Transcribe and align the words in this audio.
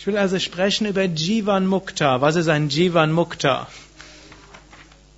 Ich 0.00 0.06
will 0.06 0.16
also 0.16 0.38
sprechen 0.38 0.86
über 0.86 1.04
Jivan 1.04 1.66
Mukta. 1.66 2.22
Was 2.22 2.34
ist 2.34 2.48
ein 2.48 2.70
Jivan 2.70 3.12
Mukta? 3.12 3.66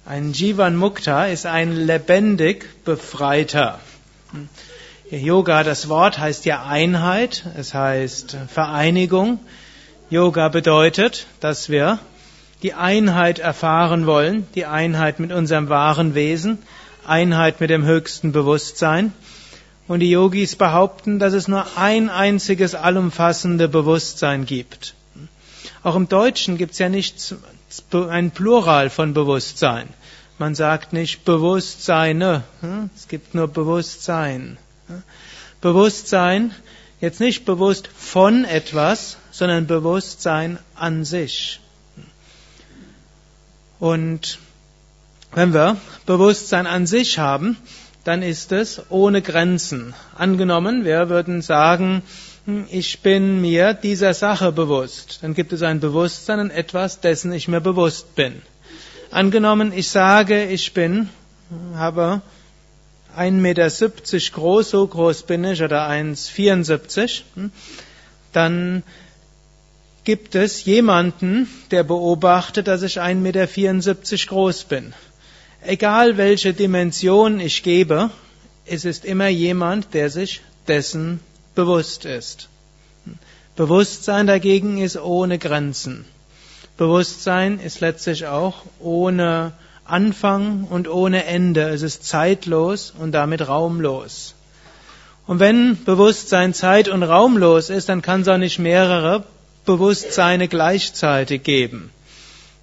Ein 0.05 0.33
Jivan 0.33 0.75
Mukta 0.75 1.27
ist 1.27 1.47
ein 1.47 1.87
lebendig 1.87 2.85
Befreiter. 2.85 3.79
Yoga, 5.09 5.63
das 5.63 5.89
Wort 5.89 6.19
heißt 6.19 6.47
ja 6.47 6.65
Einheit, 6.67 7.45
es 7.57 7.75
heißt 7.75 8.37
Vereinigung. 8.49 9.39
Yoga 10.11 10.49
bedeutet, 10.49 11.29
dass 11.39 11.69
wir 11.69 12.01
die 12.65 12.75
Einheit 12.75 13.39
erfahren 13.39 14.07
wollen, 14.07 14.49
die 14.57 14.67
Einheit 14.67 15.21
mit 15.21 15.31
unserem 15.31 15.69
wahren 15.69 16.17
Wesen, 16.17 16.59
Einheit 17.07 17.61
mit 17.61 17.71
dem 17.71 17.85
höchsten 17.85 18.33
Bewusstsein. 18.33 19.13
Und 19.93 20.01
die 20.01 20.09
Yogis 20.09 20.57
behaupten, 20.57 21.19
dass 21.19 21.35
es 21.35 21.49
nur 21.49 21.77
ein 21.77 22.09
einziges 22.09 22.75
allumfassende 22.75 23.69
Bewusstsein 23.69 24.47
gibt. 24.47 24.95
Auch 25.83 25.97
im 25.97 26.09
Deutschen 26.09 26.57
gibt 26.57 26.73
es 26.73 26.79
ja 26.79 26.89
nicht 26.89 27.35
ein 27.93 28.31
Plural 28.31 28.89
von 28.89 29.13
Bewusstsein. 29.13 29.91
Man 30.39 30.55
sagt 30.55 30.95
nicht 30.95 31.27
Bewusstseine, 31.27 32.43
hm? 32.63 32.89
es 32.97 33.07
gibt 33.07 33.35
nur 33.35 33.49
Bewusstsein. 33.49 34.57
Bewusstsein, 35.61 36.55
jetzt 37.03 37.21
nicht 37.21 37.45
bewusst 37.45 37.91
von 37.95 38.47
etwas, 38.47 39.19
sondern 39.31 39.67
Bewusstsein 39.67 40.59
an 40.75 41.05
sich. 41.05 41.61
Und 43.79 44.39
wenn 45.33 45.53
wir 45.53 45.77
Bewusstsein 46.07 46.67
an 46.67 46.87
sich 46.87 47.19
haben, 47.19 47.59
dann 48.05 48.23
ist 48.23 48.53
es 48.53 48.83
ohne 48.91 49.23
Grenzen. 49.23 49.95
Angenommen, 50.17 50.85
wir 50.85 51.09
würden 51.09 51.43
sagen, 51.43 52.03
hm, 52.47 52.67
ich 52.71 53.01
bin 53.01 53.41
mir 53.41 53.75
dieser 53.75 54.15
Sache 54.15 54.53
bewusst. 54.53 55.21
Dann 55.23 55.35
gibt 55.35 55.53
es 55.53 55.63
ein 55.63 55.81
Bewusstsein 55.81 56.41
an 56.41 56.51
etwas, 56.51 57.01
dessen 57.01 57.33
ich 57.33 57.49
mir 57.49 57.61
bewusst 57.61 58.15
bin. 58.15 58.43
Angenommen, 59.11 59.73
ich 59.73 59.89
sage, 59.91 60.47
ich 60.47 60.73
bin, 60.73 61.09
habe 61.75 62.23
1,70 63.17 63.31
Meter 63.33 63.69
groß, 64.33 64.71
so 64.71 64.87
groß 64.87 65.25
bin 65.25 65.45
ich, 65.45 65.63
oder 65.63 65.89
1,74, 65.89 67.23
hm, 67.35 67.53
dann 68.33 68.83
gibt 70.05 70.35
es 70.35 70.65
jemanden, 70.65 71.49
der 71.71 71.85
beobachtet, 71.85 72.67
dass 72.67 72.83
ich 72.83 73.01
1,74 73.01 73.15
Meter 73.17 73.47
groß 74.27 74.65
bin. 74.65 74.95
Egal 75.65 76.17
welche 76.17 76.55
Dimension 76.55 77.39
ich 77.39 77.63
gebe, 77.63 78.11
es 78.67 78.85
ist 78.85 79.05
immer 79.05 79.29
jemand, 79.29 79.95
der 79.95 80.11
sich 80.11 80.41
dessen 80.67 81.21
bewusst 81.55 82.05
ist. 82.05 82.49
Bewusstsein 83.55 84.27
dagegen 84.27 84.79
ist 84.79 84.97
ohne 84.97 85.39
Grenzen. 85.39 86.05
Bewusstsein 86.77 87.61
ist 87.61 87.81
letztlich 87.81 88.27
auch 88.27 88.65
ohne 88.81 89.53
Anfang 89.85 90.65
und 90.65 90.89
ohne 90.89 91.27
Ende. 91.27 91.69
Es 91.69 91.83
ist 91.83 92.05
zeitlos 92.05 92.93
und 92.99 93.13
damit 93.13 93.47
raumlos. 93.47 94.35
Und 95.27 95.39
wenn 95.39 95.85
Bewusstsein 95.85 96.55
zeit- 96.55 96.89
und 96.89 97.05
raumlos 97.05 97.71
ist, 97.71 97.89
dann 97.89 98.03
kann 98.03 98.23
es 98.23 98.29
auch 98.29 98.39
nicht 98.39 98.59
mehrere 98.59 99.25
Bewusstseine 99.65 100.49
gleichzeitig 100.49 101.45
geben. 101.45 101.91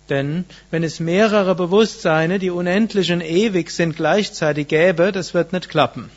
Denn 0.09 0.45
wenn 0.71 0.83
es 0.83 0.99
mehrere 0.99 1.55
Bewusstseine, 1.55 2.39
die 2.39 2.49
unendlich 2.49 3.11
und 3.11 3.21
ewig 3.21 3.71
sind, 3.71 3.95
gleichzeitig 3.95 4.67
gäbe, 4.67 5.11
das 5.11 5.33
wird 5.33 5.53
nicht 5.53 5.69
klappen. 5.69 6.09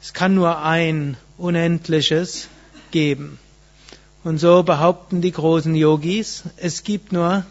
Es 0.00 0.12
kann 0.12 0.34
nur 0.34 0.62
ein 0.62 1.16
unendliches 1.38 2.48
geben. 2.90 3.38
Und 4.24 4.38
so 4.38 4.62
behaupten 4.62 5.20
die 5.20 5.32
großen 5.32 5.74
Yogis, 5.74 6.44
es 6.56 6.82
gibt 6.82 7.12
nur 7.12 7.44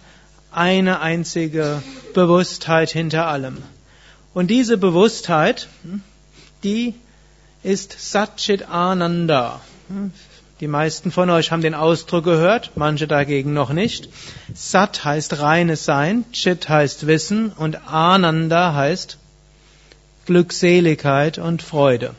eine 0.52 1.02
einzige 1.02 1.82
Bewusstheit 2.14 2.90
hinter 2.92 3.28
allem. 3.28 3.58
Und 4.34 4.48
diese 4.48 4.78
Bewusstheit, 4.78 5.68
die 6.64 6.94
ist 7.64 7.96
Satchit 7.98 8.70
Ananda. 8.70 9.62
Die 10.62 10.68
meisten 10.68 11.12
von 11.12 11.30
euch 11.30 11.52
haben 11.52 11.62
den 11.62 11.74
Ausdruck 11.74 12.24
gehört, 12.24 12.72
manche 12.76 13.08
dagegen 13.08 13.54
noch 13.54 13.72
nicht. 13.74 14.08
Sat 14.54 15.04
heißt 15.04 15.42
reines 15.42 15.84
Sein, 15.84 16.24
Chit 16.32 16.70
heißt 16.70 17.08
Wissen 17.08 17.52
und 17.52 17.90
Ananda 17.90 18.74
heißt 18.74 19.18
Glückseligkeit 20.26 21.40
und 21.40 21.62
Freude. 21.62 22.16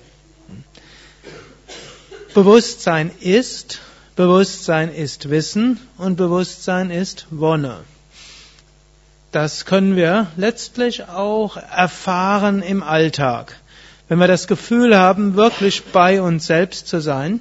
Bewusstsein 2.35 3.11
ist, 3.21 3.81
Bewusstsein 4.17 4.93
ist 4.93 5.31
Wissen 5.31 5.81
und 5.97 6.17
Bewusstsein 6.17 6.91
ist 6.91 7.27
Wonne. 7.31 7.79
Das 9.33 9.65
können 9.65 9.97
wir 9.97 10.27
letztlich 10.37 11.09
auch 11.09 11.57
erfahren 11.57 12.61
im 12.61 12.83
Alltag. 12.83 13.57
Wenn 14.09 14.19
wir 14.19 14.29
das 14.29 14.47
Gefühl 14.47 14.97
haben, 14.97 15.37
wirklich 15.37 15.85
bei 15.85 16.21
uns 16.21 16.47
selbst 16.47 16.87
zu 16.87 17.01
sein, 17.01 17.41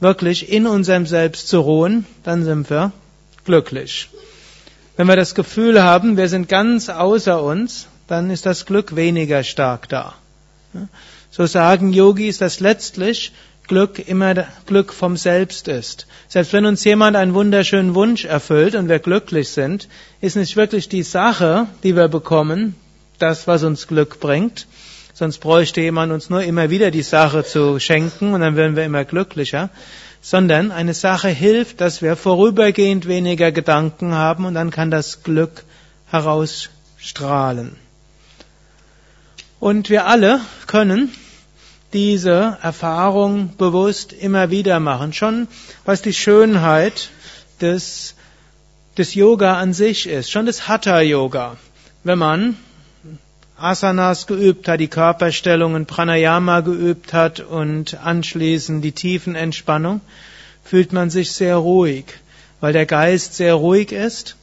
wirklich 0.00 0.50
in 0.50 0.66
unserem 0.66 1.06
Selbst 1.06 1.48
zu 1.48 1.60
ruhen, 1.60 2.06
dann 2.22 2.44
sind 2.44 2.70
wir 2.70 2.92
glücklich. 3.44 4.08
Wenn 4.96 5.08
wir 5.08 5.16
das 5.16 5.34
Gefühl 5.34 5.82
haben, 5.82 6.16
wir 6.16 6.28
sind 6.28 6.48
ganz 6.48 6.88
außer 6.88 7.42
uns, 7.42 7.88
dann 8.06 8.30
ist 8.30 8.46
das 8.46 8.66
Glück 8.66 8.96
weniger 8.96 9.42
stark 9.42 9.88
da. 9.88 10.14
So 11.30 11.46
sagen 11.46 11.92
Yogis, 11.92 12.38
dass 12.38 12.60
letztlich 12.60 13.32
Glück 13.66 13.98
immer 13.98 14.34
Glück 14.66 14.92
vom 14.92 15.16
Selbst 15.16 15.68
ist. 15.68 16.06
Selbst 16.28 16.52
wenn 16.52 16.66
uns 16.66 16.84
jemand 16.84 17.16
einen 17.16 17.34
wunderschönen 17.34 17.94
Wunsch 17.94 18.24
erfüllt 18.24 18.74
und 18.74 18.88
wir 18.88 18.98
glücklich 18.98 19.48
sind, 19.48 19.88
ist 20.20 20.36
nicht 20.36 20.56
wirklich 20.56 20.88
die 20.88 21.02
Sache, 21.02 21.66
die 21.82 21.96
wir 21.96 22.08
bekommen, 22.08 22.76
das, 23.18 23.46
was 23.46 23.62
uns 23.62 23.86
Glück 23.86 24.20
bringt, 24.20 24.66
Sonst 25.16 25.38
bräuchte 25.38 25.80
jemand 25.80 26.12
uns 26.12 26.28
nur 26.28 26.42
immer 26.42 26.70
wieder 26.70 26.90
die 26.90 27.02
Sache 27.02 27.44
zu 27.44 27.78
schenken 27.78 28.34
und 28.34 28.40
dann 28.40 28.56
wären 28.56 28.74
wir 28.74 28.84
immer 28.84 29.04
glücklicher. 29.04 29.70
Sondern 30.20 30.72
eine 30.72 30.92
Sache 30.92 31.28
hilft, 31.28 31.80
dass 31.80 32.02
wir 32.02 32.16
vorübergehend 32.16 33.06
weniger 33.06 33.52
Gedanken 33.52 34.14
haben 34.14 34.44
und 34.44 34.54
dann 34.54 34.70
kann 34.70 34.90
das 34.90 35.22
Glück 35.22 35.64
herausstrahlen. 36.10 37.76
Und 39.60 39.88
wir 39.88 40.06
alle 40.06 40.40
können 40.66 41.12
diese 41.92 42.58
Erfahrung 42.60 43.56
bewusst 43.56 44.12
immer 44.12 44.50
wieder 44.50 44.80
machen. 44.80 45.12
Schon 45.12 45.46
was 45.84 46.02
die 46.02 46.12
Schönheit 46.12 47.10
des, 47.60 48.16
des 48.98 49.14
Yoga 49.14 49.58
an 49.58 49.72
sich 49.72 50.08
ist, 50.08 50.32
schon 50.32 50.46
des 50.46 50.66
Hatha 50.66 51.00
Yoga. 51.00 51.56
Wenn 52.02 52.18
man 52.18 52.56
Asanas 53.56 54.26
geübt 54.26 54.66
hat, 54.66 54.80
die 54.80 54.88
Körperstellungen, 54.88 55.86
Pranayama 55.86 56.60
geübt 56.60 57.12
hat 57.12 57.40
und 57.40 57.94
anschließend 58.04 58.84
die 58.84 58.92
Tiefenentspannung, 58.92 60.00
fühlt 60.64 60.92
man 60.92 61.10
sich 61.10 61.32
sehr 61.32 61.56
ruhig. 61.56 62.06
Weil 62.60 62.72
der 62.72 62.86
Geist 62.86 63.34
sehr 63.34 63.54
ruhig 63.54 63.92
ist, 63.92 64.36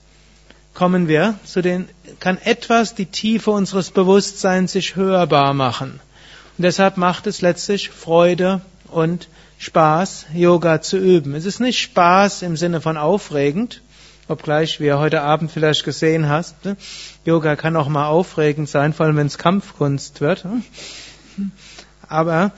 kommen 0.73 1.07
wir 1.07 1.35
zu 1.44 1.61
den, 1.61 1.89
kann 2.19 2.38
etwas 2.44 2.95
die 2.95 3.07
Tiefe 3.07 3.51
unseres 3.51 3.91
Bewusstseins 3.91 4.71
sich 4.71 4.95
hörbar 4.95 5.53
machen. 5.53 6.00
Und 6.57 6.63
deshalb 6.63 6.97
macht 6.97 7.27
es 7.27 7.41
letztlich 7.41 7.89
Freude 7.89 8.61
und 8.88 9.27
Spaß, 9.57 10.27
Yoga 10.33 10.81
zu 10.81 10.97
üben. 10.97 11.36
Es 11.36 11.45
ist 11.45 11.59
nicht 11.59 11.80
Spaß 11.80 12.44
im 12.44 12.56
Sinne 12.56 12.81
von 12.81 12.97
aufregend, 12.97 13.81
obgleich, 14.27 14.80
wie 14.80 14.86
ihr 14.86 15.00
heute 15.00 15.21
Abend 15.21 15.51
vielleicht 15.51 15.83
gesehen 15.83 16.30
hast, 16.30 16.63
ne? 16.65 16.77
Yoga 17.25 17.56
kann 17.56 17.75
auch 17.75 17.88
mal 17.88 18.07
aufregend 18.07 18.68
sein, 18.68 18.94
vor 18.94 19.06
allem 19.06 19.18
wenn 19.18 19.27
es 19.27 19.38
Kampfkunst 19.38 20.21
wird. 20.21 20.45
Ne? 20.45 20.62
Aber 22.07 22.51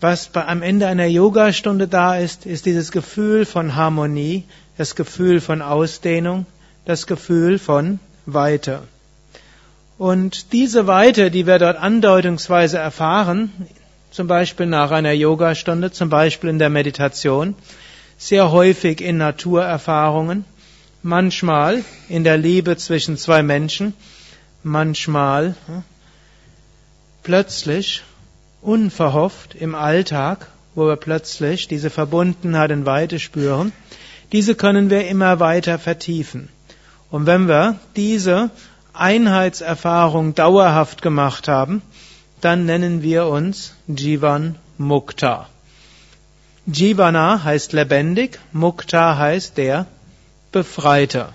was 0.00 0.28
bei, 0.28 0.46
am 0.46 0.62
Ende 0.62 0.86
einer 0.86 1.06
Yogastunde 1.06 1.88
da 1.88 2.16
ist, 2.16 2.46
ist 2.46 2.66
dieses 2.66 2.92
Gefühl 2.92 3.44
von 3.44 3.74
Harmonie, 3.74 4.44
das 4.76 4.94
Gefühl 4.94 5.40
von 5.40 5.60
Ausdehnung, 5.60 6.46
das 6.84 7.06
Gefühl 7.06 7.58
von 7.58 7.98
Weite. 8.24 8.82
Und 9.98 10.52
diese 10.52 10.86
Weite, 10.86 11.30
die 11.30 11.46
wir 11.46 11.58
dort 11.58 11.76
andeutungsweise 11.76 12.78
erfahren, 12.78 13.50
zum 14.12 14.28
Beispiel 14.28 14.66
nach 14.66 14.92
einer 14.92 15.12
Yogastunde, 15.12 15.90
zum 15.90 16.08
Beispiel 16.08 16.50
in 16.50 16.58
der 16.58 16.70
Meditation, 16.70 17.54
sehr 18.16 18.50
häufig 18.52 19.00
in 19.00 19.18
Naturerfahrungen, 19.18 20.44
manchmal 21.02 21.84
in 22.08 22.24
der 22.24 22.36
Liebe 22.36 22.76
zwischen 22.76 23.16
zwei 23.16 23.42
Menschen, 23.42 23.94
manchmal 24.62 25.54
hm, 25.66 25.82
plötzlich 27.22 28.02
unverhofft 28.60 29.54
im 29.54 29.74
Alltag, 29.74 30.46
wo 30.74 30.86
wir 30.86 30.96
plötzlich 30.96 31.68
diese 31.68 31.90
Verbundenheit 31.90 32.70
in 32.70 32.86
Weite 32.86 33.18
spüren, 33.18 33.72
diese 34.32 34.54
können 34.54 34.90
wir 34.90 35.08
immer 35.08 35.40
weiter 35.40 35.78
vertiefen. 35.78 36.48
Und 37.10 37.26
wenn 37.26 37.48
wir 37.48 37.76
diese 37.96 38.50
Einheitserfahrung 38.92 40.34
dauerhaft 40.34 41.02
gemacht 41.02 41.48
haben, 41.48 41.82
dann 42.40 42.66
nennen 42.66 43.02
wir 43.02 43.26
uns 43.26 43.74
Jivan 43.86 44.56
Mukta. 44.76 45.48
Jivana 46.66 47.42
heißt 47.44 47.72
lebendig, 47.72 48.38
Mukta 48.52 49.16
heißt 49.16 49.56
der 49.56 49.86
Befreiter. 50.52 51.34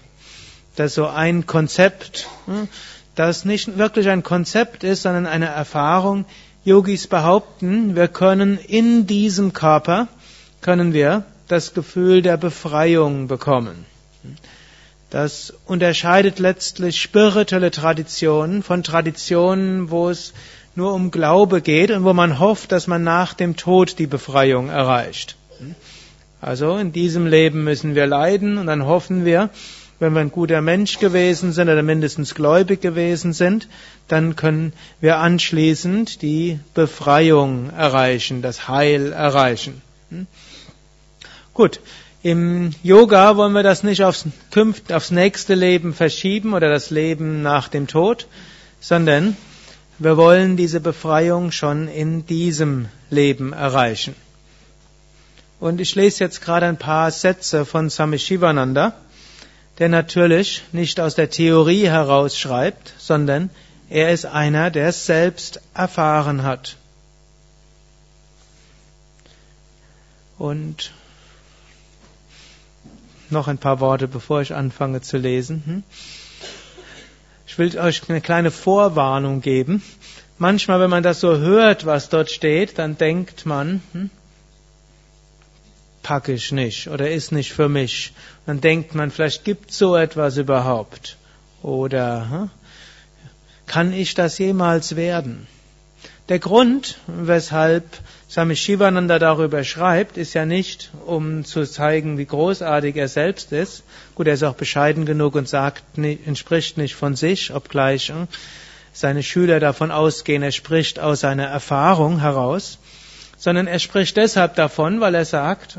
Das 0.75 0.87
ist 0.87 0.95
so 0.95 1.07
ein 1.07 1.45
Konzept, 1.45 2.27
hm, 2.45 2.67
das 3.15 3.45
nicht 3.45 3.77
wirklich 3.77 4.09
ein 4.09 4.23
Konzept 4.23 4.83
ist, 4.83 5.03
sondern 5.03 5.27
eine 5.27 5.47
Erfahrung. 5.47 6.25
Yogis 6.65 7.07
behaupten, 7.07 7.95
wir 7.95 8.07
können 8.07 8.57
in 8.57 9.05
diesem 9.05 9.53
Körper, 9.53 10.07
können 10.61 10.93
wir 10.93 11.25
das 11.47 11.73
Gefühl 11.73 12.21
der 12.21 12.37
Befreiung 12.37 13.27
bekommen. 13.27 13.85
Das 15.09 15.53
unterscheidet 15.67 16.39
letztlich 16.39 16.99
spirituelle 16.99 17.69
Traditionen 17.69 18.63
von 18.63 18.81
Traditionen, 18.81 19.91
wo 19.91 20.09
es 20.09 20.33
nur 20.75 20.93
um 20.93 21.11
Glaube 21.11 21.61
geht 21.61 21.91
und 21.91 22.03
wo 22.03 22.13
man 22.13 22.39
hofft, 22.39 22.71
dass 22.71 22.87
man 22.87 23.03
nach 23.03 23.35
dem 23.35 23.55
Tod 23.55 23.99
die 23.99 24.07
Befreiung 24.07 24.69
erreicht. 24.69 25.35
Also 26.43 26.75
in 26.75 26.91
diesem 26.91 27.25
Leben 27.25 27.63
müssen 27.63 27.95
wir 27.95 28.05
leiden 28.05 28.57
und 28.57 28.67
dann 28.67 28.85
hoffen 28.85 29.23
wir, 29.23 29.49
wenn 29.99 30.11
wir 30.11 30.19
ein 30.19 30.29
guter 30.29 30.61
Mensch 30.61 30.99
gewesen 30.99 31.53
sind 31.53 31.69
oder 31.69 31.83
mindestens 31.83 32.35
gläubig 32.35 32.81
gewesen 32.81 33.31
sind, 33.31 33.69
dann 34.09 34.35
können 34.35 34.73
wir 34.99 35.19
anschließend 35.19 36.21
die 36.21 36.59
Befreiung 36.73 37.69
erreichen, 37.69 38.41
das 38.41 38.67
Heil 38.67 39.13
erreichen. 39.13 39.81
Hm? 40.09 40.27
Gut, 41.53 41.79
im 42.23 42.71
Yoga 42.83 43.37
wollen 43.37 43.53
wir 43.53 43.63
das 43.63 43.83
nicht 43.83 44.03
aufs, 44.03 44.25
aufs 44.91 45.11
nächste 45.11 45.55
Leben 45.55 45.93
verschieben 45.93 46.53
oder 46.53 46.69
das 46.69 46.89
Leben 46.89 47.41
nach 47.41 47.69
dem 47.69 47.87
Tod, 47.87 48.27
sondern 48.81 49.37
wir 49.97 50.17
wollen 50.17 50.57
diese 50.57 50.81
Befreiung 50.81 51.51
schon 51.51 51.87
in 51.87 52.25
diesem 52.25 52.87
Leben 53.09 53.53
erreichen. 53.53 54.13
Und 55.63 55.79
ich 55.79 55.95
lese 55.95 56.25
jetzt 56.25 56.41
gerade 56.41 56.65
ein 56.65 56.75
paar 56.75 57.09
Sätze 57.09 57.65
von 57.65 57.89
Swami 57.89 58.19
Shivananda, 58.19 58.91
der 59.79 59.87
natürlich 59.87 60.61
nicht 60.73 60.99
aus 60.99 61.15
der 61.15 61.29
Theorie 61.29 61.87
heraus 61.87 62.37
schreibt, 62.37 62.93
sondern 62.97 63.49
er 63.89 64.11
ist 64.11 64.25
einer, 64.25 64.71
der 64.71 64.89
es 64.89 65.05
selbst 65.05 65.61
erfahren 65.73 66.43
hat. 66.43 66.75
Und 70.37 70.91
noch 73.29 73.47
ein 73.47 73.57
paar 73.57 73.79
Worte, 73.79 74.09
bevor 74.09 74.41
ich 74.41 74.53
anfange 74.53 74.99
zu 74.99 75.15
lesen. 75.15 75.63
Hm? 75.65 75.83
Ich 77.47 77.57
will 77.57 77.79
euch 77.79 78.09
eine 78.09 78.19
kleine 78.19 78.51
Vorwarnung 78.51 79.39
geben. 79.39 79.81
Manchmal, 80.37 80.81
wenn 80.81 80.89
man 80.89 81.03
das 81.03 81.21
so 81.21 81.37
hört, 81.37 81.85
was 81.85 82.09
dort 82.09 82.31
steht, 82.31 82.79
dann 82.79 82.97
denkt 82.97 83.45
man, 83.45 83.81
hm, 83.93 84.09
packe 86.03 86.33
ich 86.33 86.51
nicht 86.51 86.89
oder 86.89 87.09
ist 87.09 87.31
nicht 87.31 87.53
für 87.53 87.69
mich. 87.69 88.13
Dann 88.45 88.61
denkt 88.61 88.93
man, 88.93 89.09
vielleicht 89.09 89.43
gibt 89.43 89.71
so 89.71 89.95
etwas 89.95 90.37
überhaupt. 90.37 91.17
Oder 91.63 92.29
hm, 92.29 92.49
kann 93.65 93.93
ich 93.93 94.13
das 94.13 94.37
jemals 94.37 94.95
werden? 94.95 95.47
Der 96.29 96.39
Grund, 96.39 96.97
weshalb 97.07 97.85
Swami 98.29 98.55
Shivananda 98.55 99.19
darüber 99.19 99.63
schreibt, 99.63 100.17
ist 100.17 100.33
ja 100.33 100.45
nicht, 100.45 100.91
um 101.05 101.43
zu 101.43 101.69
zeigen, 101.69 102.17
wie 102.17 102.25
großartig 102.25 102.95
er 102.95 103.07
selbst 103.07 103.51
ist. 103.51 103.83
Gut, 104.15 104.27
er 104.27 104.33
ist 104.33 104.43
auch 104.43 104.55
bescheiden 104.55 105.05
genug 105.05 105.35
und 105.35 105.49
sagt, 105.49 105.83
entspricht 105.97 106.77
nicht 106.77 106.95
von 106.95 107.15
sich, 107.15 107.53
obgleich 107.53 108.09
hm, 108.09 108.27
seine 108.93 109.23
Schüler 109.23 109.59
davon 109.59 109.91
ausgehen, 109.91 110.43
er 110.43 110.51
spricht 110.51 110.99
aus 110.99 111.21
seiner 111.21 111.45
Erfahrung 111.45 112.19
heraus, 112.19 112.77
sondern 113.43 113.67
er 113.67 113.79
spricht 113.79 114.15
deshalb 114.15 114.55
davon, 114.55 115.01
weil 115.01 115.15
er 115.15 115.25
sagt, 115.25 115.77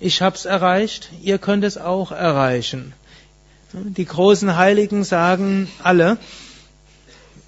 ich 0.00 0.22
hab's 0.22 0.44
erreicht, 0.44 1.08
ihr 1.22 1.38
könnt 1.38 1.62
es 1.62 1.78
auch 1.78 2.10
erreichen. 2.10 2.94
Die 3.72 4.04
großen 4.04 4.56
Heiligen 4.56 5.04
sagen 5.04 5.68
alle, 5.84 6.18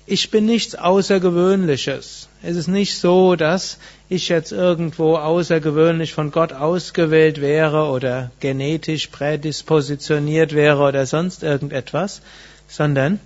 ich 0.06 0.30
bin 0.30 0.46
nichts 0.46 0.76
Außergewöhnliches. 0.76 2.28
Es 2.44 2.56
ist 2.56 2.68
nicht 2.68 2.96
so, 2.96 3.34
dass 3.34 3.78
ich 4.08 4.28
jetzt 4.28 4.52
irgendwo 4.52 5.16
außergewöhnlich 5.16 6.14
von 6.14 6.30
Gott 6.30 6.52
ausgewählt 6.52 7.40
wäre 7.40 7.86
oder 7.86 8.30
genetisch 8.38 9.08
prädispositioniert 9.08 10.54
wäre 10.54 10.84
oder 10.84 11.04
sonst 11.04 11.42
irgendetwas, 11.42 12.22
sondern 12.68 13.18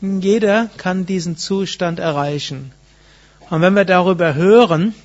jeder 0.00 0.68
kann 0.78 1.06
diesen 1.06 1.36
Zustand 1.36 2.00
erreichen. 2.00 2.72
Und 3.50 3.62
wenn 3.62 3.74
wir 3.74 3.84
darüber 3.84 4.34
hören, 4.34 4.96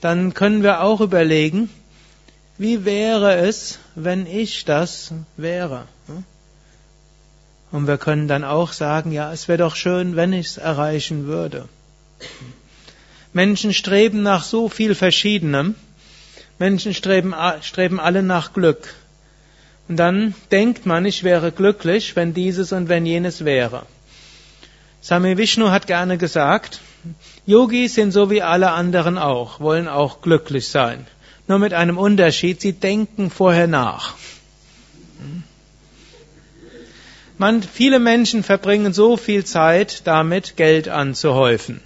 dann 0.00 0.34
können 0.34 0.62
wir 0.62 0.82
auch 0.82 1.00
überlegen, 1.00 1.70
wie 2.58 2.84
wäre 2.84 3.36
es, 3.36 3.78
wenn 3.94 4.26
ich 4.26 4.64
das 4.64 5.12
wäre? 5.36 5.86
Und 7.70 7.86
wir 7.86 7.98
können 7.98 8.26
dann 8.26 8.44
auch 8.44 8.72
sagen, 8.72 9.12
ja, 9.12 9.32
es 9.32 9.48
wäre 9.48 9.58
doch 9.58 9.76
schön, 9.76 10.16
wenn 10.16 10.32
ich 10.32 10.48
es 10.48 10.56
erreichen 10.58 11.26
würde. 11.26 11.68
Menschen 13.32 13.72
streben 13.72 14.22
nach 14.22 14.42
so 14.42 14.68
viel 14.68 14.94
Verschiedenem. 14.94 15.76
Menschen 16.58 16.94
streben, 16.94 17.34
streben 17.62 18.00
alle 18.00 18.22
nach 18.22 18.52
Glück. 18.52 18.94
Und 19.88 19.96
dann 19.96 20.34
denkt 20.50 20.84
man, 20.84 21.04
ich 21.04 21.22
wäre 21.22 21.52
glücklich, 21.52 22.16
wenn 22.16 22.34
dieses 22.34 22.72
und 22.72 22.88
wenn 22.88 23.06
jenes 23.06 23.44
wäre. 23.44 23.86
Sami 25.00 25.38
Vishnu 25.38 25.70
hat 25.70 25.86
gerne 25.86 26.18
gesagt, 26.18 26.80
Yogis 27.46 27.94
sind 27.94 28.12
so 28.12 28.30
wie 28.30 28.42
alle 28.42 28.70
anderen 28.72 29.18
auch, 29.18 29.60
wollen 29.60 29.88
auch 29.88 30.20
glücklich 30.20 30.68
sein. 30.68 31.06
Nur 31.48 31.58
mit 31.58 31.72
einem 31.72 31.98
Unterschied, 31.98 32.60
sie 32.60 32.72
denken 32.72 33.30
vorher 33.30 33.66
nach. 33.66 34.14
Man, 37.38 37.62
viele 37.62 37.98
Menschen 37.98 38.42
verbringen 38.42 38.92
so 38.92 39.16
viel 39.16 39.44
Zeit 39.44 40.06
damit, 40.06 40.56
Geld 40.56 40.88
anzuhäufen. 40.88 41.80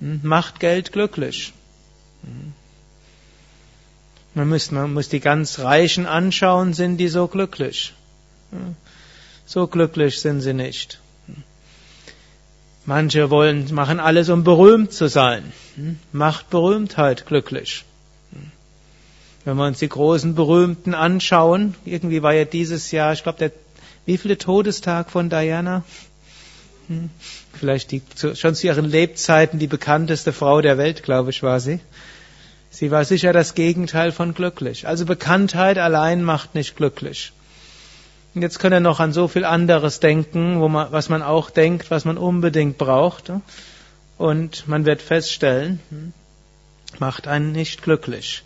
Macht 0.00 0.58
Geld 0.60 0.92
glücklich. 0.92 1.52
Man 4.34 4.48
muss, 4.48 4.70
man 4.70 4.92
muss 4.92 5.08
die 5.08 5.20
ganz 5.20 5.60
Reichen 5.60 6.06
anschauen, 6.06 6.74
sind 6.74 6.98
die 6.98 7.08
so 7.08 7.28
glücklich? 7.28 7.94
So 9.46 9.66
glücklich 9.66 10.20
sind 10.20 10.40
sie 10.40 10.52
nicht. 10.52 10.98
Manche 12.86 13.30
wollen, 13.30 13.72
machen 13.74 14.00
alles, 14.00 14.28
um 14.28 14.44
berühmt 14.44 14.92
zu 14.92 15.08
sein. 15.08 15.52
Macht 16.12 16.50
Berühmtheit 16.50 17.26
glücklich. 17.26 17.84
Wenn 19.44 19.56
wir 19.56 19.66
uns 19.66 19.78
die 19.78 19.88
großen 19.88 20.34
Berühmten 20.34 20.94
anschauen, 20.94 21.74
irgendwie 21.84 22.22
war 22.22 22.32
ja 22.32 22.44
dieses 22.44 22.90
Jahr, 22.90 23.12
ich 23.12 23.22
glaube, 23.22 23.38
der 23.38 23.52
wie 24.06 24.18
viele 24.18 24.38
Todestag 24.38 25.10
von 25.10 25.28
Diana? 25.28 25.82
Hm, 26.86 27.10
vielleicht 27.52 27.90
die, 27.90 28.02
schon 28.34 28.54
zu 28.54 28.66
ihren 28.68 28.84
Lebzeiten 28.84 29.58
die 29.58 29.66
bekannteste 29.66 30.32
Frau 30.32 30.60
der 30.60 30.78
Welt, 30.78 31.02
glaube 31.02 31.30
ich, 31.30 31.42
war 31.42 31.58
sie. 31.58 31.80
Sie 32.70 32.92
war 32.92 33.04
sicher 33.04 33.32
das 33.32 33.54
Gegenteil 33.54 34.12
von 34.12 34.32
glücklich. 34.32 34.86
Also 34.86 35.04
Bekanntheit 35.06 35.78
allein 35.78 36.22
macht 36.22 36.54
nicht 36.54 36.76
glücklich. 36.76 37.32
Und 38.36 38.42
jetzt 38.42 38.58
können 38.58 38.74
wir 38.74 38.80
noch 38.80 39.00
an 39.00 39.14
so 39.14 39.28
viel 39.28 39.46
anderes 39.46 39.98
denken, 39.98 40.58
man, 40.58 40.92
was 40.92 41.08
man 41.08 41.22
auch 41.22 41.48
denkt, 41.48 41.90
was 41.90 42.04
man 42.04 42.18
unbedingt 42.18 42.76
braucht. 42.76 43.32
Und 44.18 44.68
man 44.68 44.84
wird 44.84 45.00
feststellen, 45.00 45.80
hm, 45.88 46.12
macht 46.98 47.28
einen 47.28 47.52
nicht 47.52 47.82
glücklich. 47.82 48.42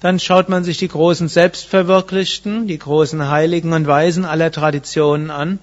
Dann 0.00 0.18
schaut 0.18 0.48
man 0.48 0.64
sich 0.64 0.78
die 0.78 0.88
großen 0.88 1.28
Selbstverwirklichten, 1.28 2.66
die 2.66 2.78
großen 2.80 3.28
Heiligen 3.28 3.72
und 3.72 3.86
Weisen 3.86 4.24
aller 4.24 4.50
Traditionen 4.50 5.30
an. 5.30 5.60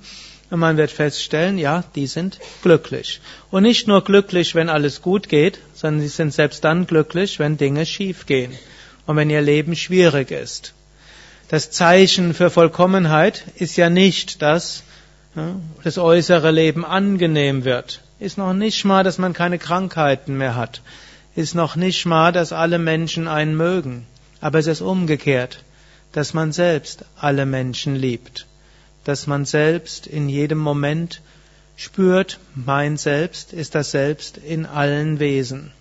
Und 0.49 0.59
man 0.59 0.77
wird 0.77 0.91
feststellen, 0.91 1.57
ja, 1.57 1.83
die 1.93 2.07
sind 2.07 2.39
glücklich. 2.61 3.19
Und 3.51 3.63
nicht 3.63 3.85
nur 3.85 4.01
glücklich, 4.01 4.55
wenn 4.55 4.69
alles 4.69 5.01
gut 5.01 5.27
geht, 5.27 5.59
sondern 5.73 5.99
sie 5.99 6.07
sind 6.07 6.33
selbst 6.33 6.63
dann 6.63 6.87
glücklich, 6.87 7.37
wenn 7.37 7.57
Dinge 7.57 7.85
schief 7.85 8.27
gehen 8.27 8.57
und 9.07 9.17
wenn 9.17 9.29
ihr 9.29 9.41
Leben 9.41 9.75
schwierig 9.75 10.31
ist. 10.31 10.73
Das 11.49 11.71
Zeichen 11.71 12.33
für 12.33 12.49
Vollkommenheit 12.49 13.45
ist 13.55 13.77
ja 13.77 13.89
nicht, 13.89 14.41
dass 14.41 14.83
das 15.83 15.97
äußere 15.97 16.51
Leben 16.51 16.83
angenehm 16.83 17.63
wird. 17.63 18.01
Ist 18.19 18.37
noch 18.37 18.53
nicht 18.53 18.83
mal, 18.83 19.03
dass 19.03 19.17
man 19.17 19.33
keine 19.33 19.57
Krankheiten 19.57 20.37
mehr 20.37 20.55
hat. 20.55 20.81
Ist 21.35 21.55
noch 21.55 21.75
nicht 21.75 22.05
mal, 22.05 22.33
dass 22.33 22.51
alle 22.51 22.79
Menschen 22.79 23.27
einen 23.27 23.55
mögen. 23.55 24.07
Aber 24.41 24.59
es 24.59 24.67
ist 24.67 24.81
umgekehrt, 24.81 25.63
dass 26.11 26.33
man 26.33 26.51
selbst 26.51 27.05
alle 27.19 27.45
Menschen 27.45 27.95
liebt, 27.95 28.47
dass 29.03 29.27
man 29.27 29.45
selbst 29.45 30.07
in 30.07 30.27
jedem 30.27 30.57
Moment 30.57 31.21
spürt, 31.75 32.39
mein 32.55 32.97
Selbst 32.97 33.53
ist 33.53 33.75
das 33.75 33.91
Selbst 33.91 34.37
in 34.37 34.65
allen 34.65 35.19
Wesen. 35.19 35.71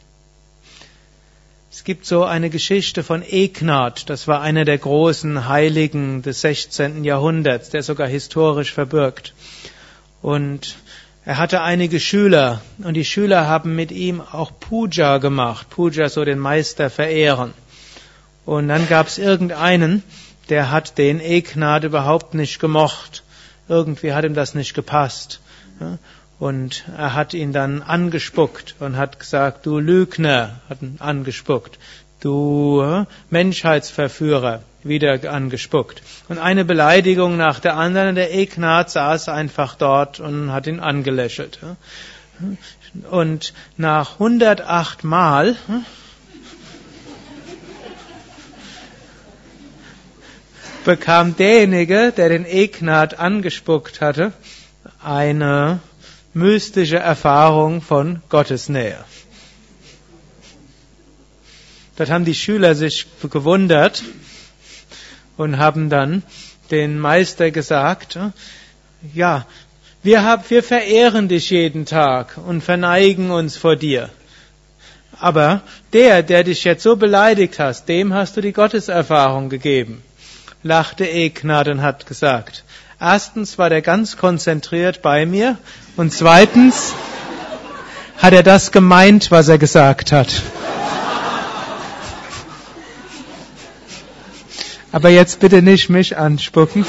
Es 1.77 1.85
gibt 1.85 2.07
so 2.07 2.25
eine 2.25 2.49
Geschichte 2.49 3.05
von 3.05 3.23
Egnat, 3.23 4.09
das 4.09 4.27
war 4.27 4.41
einer 4.41 4.65
der 4.65 4.79
großen 4.79 5.47
Heiligen 5.47 6.23
des 6.23 6.41
16. 6.41 7.05
Jahrhunderts, 7.05 7.69
der 7.69 7.83
sogar 7.83 8.09
historisch 8.09 8.73
verbirgt. 8.73 9.35
Und 10.23 10.77
er 11.27 11.37
hatte 11.37 11.61
einige 11.61 12.01
Schüler 12.01 12.63
und 12.79 12.95
die 12.95 13.05
Schüler 13.05 13.47
haben 13.47 13.77
mit 13.77 13.93
ihm 13.93 14.23
auch 14.23 14.53
Puja 14.59 15.19
gemacht, 15.19 15.69
Puja 15.69 16.09
so 16.09 16.25
den 16.25 16.39
Meister 16.39 16.89
verehren. 16.89 17.53
Und 18.47 18.69
dann 18.69 18.89
gab 18.89 19.09
es 19.09 19.19
irgendeinen, 19.19 20.03
der 20.49 20.71
hat 20.71 20.97
den 20.97 21.21
Eknat 21.21 21.85
überhaupt 21.85 22.33
nicht 22.33 22.59
gemocht. 22.59 23.23
Irgendwie 23.69 24.15
hat 24.15 24.25
ihm 24.25 24.35
das 24.35 24.55
nicht 24.55 24.73
gepasst. 24.73 25.41
Und 26.39 26.85
er 26.97 27.15
hat 27.15 27.33
ihn 27.33 27.53
dann 27.53 27.83
angespuckt 27.83 28.75
und 28.79 28.97
hat 28.97 29.19
gesagt, 29.19 29.65
du 29.65 29.79
Lügner, 29.79 30.61
hat 30.69 30.83
ihn 30.83 30.97
angespuckt, 30.99 31.79
du 32.21 33.07
Menschheitsverführer, 33.31 34.63
wieder 34.83 35.33
angespuckt. 35.33 36.03
Und 36.29 36.39
eine 36.39 36.65
Beleidigung 36.65 37.37
nach 37.37 37.59
der 37.59 37.77
anderen, 37.77 38.15
der 38.15 38.35
Eknat 38.35 38.91
saß 38.91 39.29
einfach 39.31 39.77
dort 39.77 40.21
und 40.21 40.53
hat 40.53 40.67
ihn 40.67 40.81
angelächelt. 40.81 41.59
Und 43.11 43.55
nach 43.79 44.15
108 44.15 45.05
Mal 45.05 45.57
bekam 50.85 51.35
derjenige, 51.37 52.13
der 52.17 52.29
den 52.29 52.45
Eknat 52.47 53.19
angespuckt 53.19 54.01
hatte, 54.01 54.33
eine 55.03 55.81
mystische 56.37 56.99
Erfahrung 56.99 57.81
von 57.81 58.21
Gottes 58.29 58.69
Nähe. 58.69 59.03
Dort 61.97 62.11
haben 62.11 62.27
die 62.27 62.35
Schüler 62.35 62.75
sich 62.75 63.07
gewundert 63.31 64.03
und 65.39 65.57
haben 65.57 65.89
dann 65.89 66.23
den 66.71 66.99
Meister 66.99 67.51
gesagt, 67.51 68.19
ja, 69.15 69.47
wir, 70.03 70.25
haben, 70.25 70.45
wir 70.49 70.63
verehren 70.63 71.29
dich 71.29 71.49
jeden 71.49 71.87
Tag 71.87 72.37
und 72.47 72.63
verneigen 72.63 73.31
uns 73.31 73.57
vor 73.57 73.77
dir. 73.77 74.11
Aber 75.19 75.63
der, 75.95 76.23
der 76.23 76.45
dich 76.45 76.65
jetzt 76.65 76.83
so 76.83 76.97
beleidigt 76.97 77.59
hast, 77.59 77.89
dem 77.89 78.13
hast 78.13 78.37
du 78.37 78.43
die 78.43 78.53
Gotteserfahrung 78.53 79.49
gegeben 79.49 80.03
lachte 80.67 81.09
Egnat 81.09 81.69
und 81.69 81.83
hat 81.83 82.07
gesagt, 82.07 82.65
erstens 83.01 83.59
war 83.59 83.71
der 83.71 83.83
ganz 83.83 84.17
konzentriert 84.17 85.03
bei 85.03 85.27
mir 85.27 85.59
und 85.97 86.13
zweitens 86.13 86.95
hat 88.19 88.33
er 88.33 88.43
das 88.43 88.73
gemeint, 88.73 89.31
was 89.31 89.49
er 89.49 89.59
gesagt 89.59 90.13
hat. 90.13 90.43
Aber 94.93 95.11
jetzt 95.11 95.41
bitte 95.41 95.61
nicht 95.61 95.91
mich 95.91 96.17
anspucken. 96.17 96.87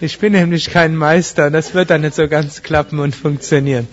Ich 0.00 0.18
bin 0.18 0.32
nämlich 0.32 0.70
kein 0.70 0.96
Meister, 0.96 1.50
das 1.50 1.72
wird 1.72 1.90
dann 1.90 2.00
nicht 2.00 2.16
so 2.16 2.26
ganz 2.28 2.62
klappen 2.62 2.98
und 2.98 3.14
funktionieren. 3.14 3.88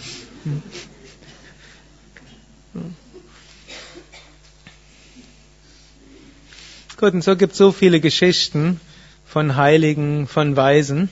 Gut, 7.01 7.15
und 7.15 7.23
so 7.23 7.35
gibt 7.35 7.53
es 7.53 7.57
so 7.57 7.71
viele 7.71 7.99
Geschichten 7.99 8.79
von 9.25 9.55
Heiligen, 9.55 10.27
von 10.27 10.55
Weisen. 10.55 11.09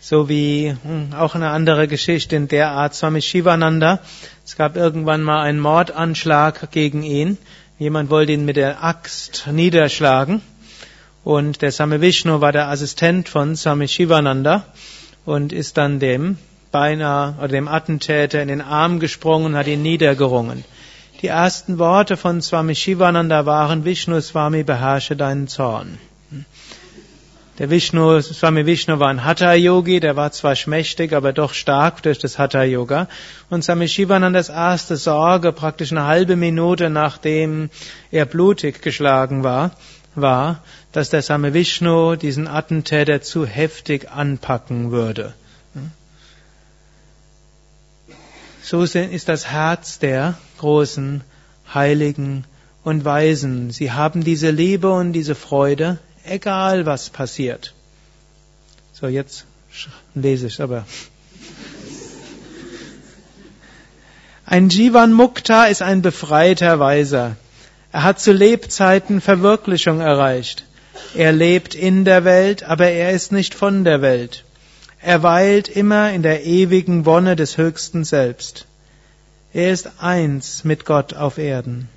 So 0.00 0.30
wie 0.30 0.74
hm, 0.82 1.12
auch 1.12 1.34
eine 1.34 1.50
andere 1.50 1.86
Geschichte 1.86 2.36
in 2.36 2.48
der 2.48 2.70
Art 2.70 2.94
Swami 2.94 3.20
Shivananda. 3.20 4.00
Es 4.42 4.56
gab 4.56 4.76
irgendwann 4.76 5.22
mal 5.22 5.42
einen 5.42 5.60
Mordanschlag 5.60 6.70
gegen 6.70 7.02
ihn. 7.02 7.36
Jemand 7.78 8.08
wollte 8.08 8.32
ihn 8.32 8.46
mit 8.46 8.56
der 8.56 8.82
Axt 8.82 9.46
niederschlagen. 9.52 10.40
Und 11.22 11.60
der 11.60 11.70
Swami 11.70 12.00
Vishnu 12.00 12.40
war 12.40 12.52
der 12.52 12.68
Assistent 12.68 13.28
von 13.28 13.56
Swami 13.56 13.88
Shivananda 13.88 14.64
und 15.26 15.52
ist 15.52 15.76
dann 15.76 16.00
dem 16.00 16.38
beinahe 16.72 17.34
oder 17.36 17.48
dem 17.48 17.68
Attentäter 17.68 18.40
in 18.40 18.48
den 18.48 18.62
Arm 18.62 19.00
gesprungen 19.00 19.48
und 19.48 19.56
hat 19.56 19.66
ihn 19.66 19.82
niedergerungen. 19.82 20.64
Die 21.22 21.26
ersten 21.26 21.78
Worte 21.78 22.16
von 22.16 22.40
Swami 22.40 22.74
Shivananda 22.74 23.44
waren, 23.44 23.84
Vishnu 23.84 24.22
Swami 24.22 24.62
beherrsche 24.62 25.16
deinen 25.16 25.48
Zorn. 25.48 25.98
Der 27.58 27.68
Vishnu, 27.68 28.22
Swami 28.22 28.64
Vishnu 28.64 29.00
war 29.00 29.08
ein 29.08 29.22
Hatha-Yogi, 29.22 30.00
der 30.00 30.16
war 30.16 30.32
zwar 30.32 30.56
schmächtig, 30.56 31.12
aber 31.12 31.34
doch 31.34 31.52
stark 31.52 32.02
durch 32.02 32.18
das 32.18 32.38
Hatha-Yoga. 32.38 33.06
Und 33.50 33.62
Swami 33.62 33.86
Shivanandas 33.86 34.48
erste 34.48 34.96
Sorge, 34.96 35.52
praktisch 35.52 35.92
eine 35.92 36.06
halbe 36.06 36.36
Minute 36.36 36.88
nachdem 36.88 37.68
er 38.10 38.24
blutig 38.24 38.80
geschlagen 38.80 39.44
war, 39.44 39.72
war, 40.14 40.62
dass 40.92 41.10
der 41.10 41.20
Swami 41.20 41.52
Vishnu 41.52 42.16
diesen 42.16 42.48
Attentäter 42.48 43.20
zu 43.20 43.44
heftig 43.44 44.10
anpacken 44.10 44.90
würde. 44.90 45.34
So 48.70 48.84
ist 48.84 49.28
das 49.28 49.48
Herz 49.48 49.98
der 49.98 50.38
großen 50.58 51.22
Heiligen 51.74 52.44
und 52.84 53.04
Weisen. 53.04 53.72
Sie 53.72 53.90
haben 53.90 54.22
diese 54.22 54.50
Liebe 54.50 54.92
und 54.92 55.12
diese 55.12 55.34
Freude, 55.34 55.98
egal 56.24 56.86
was 56.86 57.10
passiert. 57.10 57.74
So, 58.92 59.08
jetzt 59.08 59.44
lese 60.14 60.46
ich 60.46 60.62
aber. 60.62 60.86
Ein 64.46 64.68
Jivan 64.68 65.14
Mukta 65.14 65.64
ist 65.64 65.82
ein 65.82 66.00
befreiter 66.00 66.78
Weiser. 66.78 67.34
Er 67.90 68.04
hat 68.04 68.20
zu 68.20 68.30
Lebzeiten 68.30 69.20
Verwirklichung 69.20 70.00
erreicht. 70.00 70.64
Er 71.16 71.32
lebt 71.32 71.74
in 71.74 72.04
der 72.04 72.22
Welt, 72.24 72.62
aber 72.62 72.86
er 72.86 73.10
ist 73.10 73.32
nicht 73.32 73.52
von 73.52 73.82
der 73.82 74.00
Welt. 74.00 74.44
Er 75.02 75.22
weilt 75.22 75.68
immer 75.68 76.12
in 76.12 76.22
der 76.22 76.44
ewigen 76.44 77.06
Wonne 77.06 77.34
des 77.34 77.56
Höchsten 77.56 78.04
Selbst. 78.04 78.66
Er 79.54 79.72
ist 79.72 79.90
eins 79.98 80.62
mit 80.62 80.84
Gott 80.84 81.14
auf 81.14 81.38
Erden. 81.38 81.88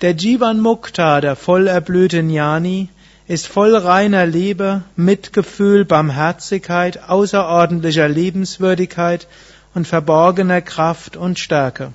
Der 0.00 0.12
Jivan 0.12 0.60
Mukta, 0.60 1.20
der 1.20 1.36
voll 1.36 1.68
erblühte 1.68 2.18
Jnani, 2.18 2.88
ist 3.28 3.46
voll 3.46 3.76
reiner 3.76 4.26
Liebe, 4.26 4.82
Mitgefühl, 4.96 5.84
Barmherzigkeit, 5.84 7.08
außerordentlicher 7.08 8.08
Liebenswürdigkeit 8.08 9.28
und 9.72 9.86
verborgener 9.86 10.62
Kraft 10.62 11.16
und 11.16 11.38
Stärke. 11.38 11.92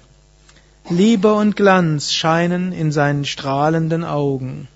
Liebe 0.89 1.33
und 1.33 1.55
Glanz 1.55 2.12
scheinen 2.12 2.71
in 2.71 2.91
seinen 2.91 3.25
strahlenden 3.25 4.03
Augen. 4.03 4.67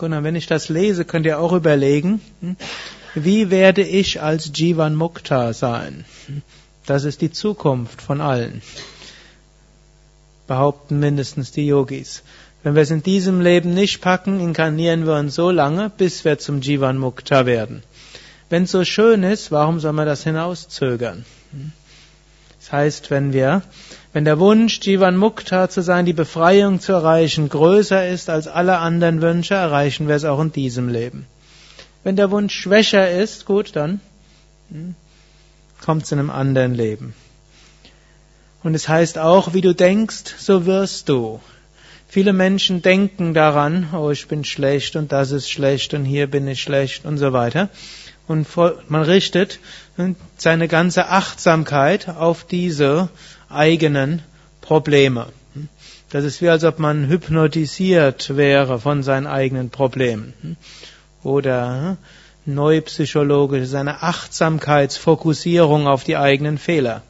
Wenn 0.00 0.34
ich 0.34 0.46
das 0.46 0.68
lese, 0.68 1.04
könnt 1.04 1.26
ihr 1.26 1.38
auch 1.38 1.52
überlegen, 1.52 2.20
hm, 2.40 2.56
wie 3.14 3.50
werde 3.50 3.82
ich 3.82 4.20
als 4.20 4.50
Jivan 4.54 4.94
Mukta 4.94 5.52
sein? 5.52 6.04
Das 6.86 7.04
ist 7.04 7.20
die 7.20 7.30
Zukunft 7.30 8.02
von 8.02 8.20
allen. 8.20 8.60
Behaupten 10.46 10.98
mindestens 10.98 11.52
die 11.52 11.66
Yogis. 11.66 12.22
Wenn 12.62 12.74
wir 12.74 12.82
es 12.82 12.90
in 12.90 13.02
diesem 13.02 13.40
Leben 13.40 13.72
nicht 13.72 14.00
packen, 14.00 14.40
inkarnieren 14.40 15.06
wir 15.06 15.14
uns 15.14 15.34
so 15.34 15.50
lange, 15.50 15.90
bis 15.90 16.24
wir 16.24 16.38
zum 16.38 16.60
Jivan 16.60 16.98
Mukta 16.98 17.46
werden. 17.46 17.82
Wenn 18.50 18.64
es 18.64 18.72
so 18.72 18.84
schön 18.84 19.22
ist, 19.22 19.52
warum 19.52 19.80
soll 19.80 19.92
man 19.92 20.06
das 20.06 20.24
hinauszögern? 20.24 21.24
Das 22.60 22.72
heißt, 22.72 23.10
wenn 23.10 23.32
wir, 23.32 23.62
wenn 24.14 24.24
der 24.24 24.38
Wunsch, 24.38 24.78
Jivan 24.80 25.16
Mukta 25.16 25.68
zu 25.68 25.82
sein, 25.82 26.06
die 26.06 26.12
Befreiung 26.12 26.78
zu 26.78 26.92
erreichen, 26.92 27.48
größer 27.48 28.08
ist 28.08 28.30
als 28.30 28.46
alle 28.46 28.78
anderen 28.78 29.20
Wünsche, 29.20 29.54
erreichen 29.54 30.06
wir 30.06 30.14
es 30.14 30.24
auch 30.24 30.40
in 30.40 30.52
diesem 30.52 30.88
Leben. 30.88 31.26
Wenn 32.04 32.14
der 32.14 32.30
Wunsch 32.30 32.54
schwächer 32.54 33.10
ist, 33.10 33.44
gut, 33.44 33.74
dann 33.74 34.00
hm, 34.70 34.94
kommt 35.84 36.04
es 36.04 36.12
in 36.12 36.20
einem 36.20 36.30
anderen 36.30 36.74
Leben. 36.74 37.12
Und 38.62 38.76
es 38.76 38.88
heißt 38.88 39.18
auch, 39.18 39.52
wie 39.52 39.62
du 39.62 39.74
denkst, 39.74 40.36
so 40.38 40.64
wirst 40.64 41.08
du. 41.08 41.40
Viele 42.06 42.32
Menschen 42.32 42.82
denken 42.82 43.34
daran, 43.34 43.88
oh, 43.94 44.10
ich 44.10 44.28
bin 44.28 44.44
schlecht 44.44 44.94
und 44.94 45.10
das 45.10 45.32
ist 45.32 45.50
schlecht 45.50 45.92
und 45.92 46.04
hier 46.04 46.28
bin 46.28 46.46
ich 46.46 46.62
schlecht 46.62 47.04
und 47.04 47.18
so 47.18 47.32
weiter. 47.32 47.68
Und 48.28 48.46
man 48.88 49.02
richtet 49.02 49.58
seine 50.36 50.68
ganze 50.68 51.08
Achtsamkeit 51.08 52.08
auf 52.08 52.44
diese 52.44 53.08
eigenen 53.54 54.22
Probleme. 54.60 55.26
Das 56.10 56.24
ist 56.24 56.42
wie 56.42 56.48
als 56.48 56.64
ob 56.64 56.78
man 56.78 57.08
hypnotisiert 57.08 58.36
wäre 58.36 58.78
von 58.78 59.02
seinen 59.02 59.26
eigenen 59.26 59.70
Problemen. 59.70 60.56
Oder 61.22 61.96
Neupsychologisch 62.46 63.62
ist 63.62 63.74
eine 63.74 64.02
Achtsamkeitsfokussierung 64.02 65.86
auf 65.86 66.04
die 66.04 66.18
eigenen 66.18 66.58
Fehler. 66.58 67.00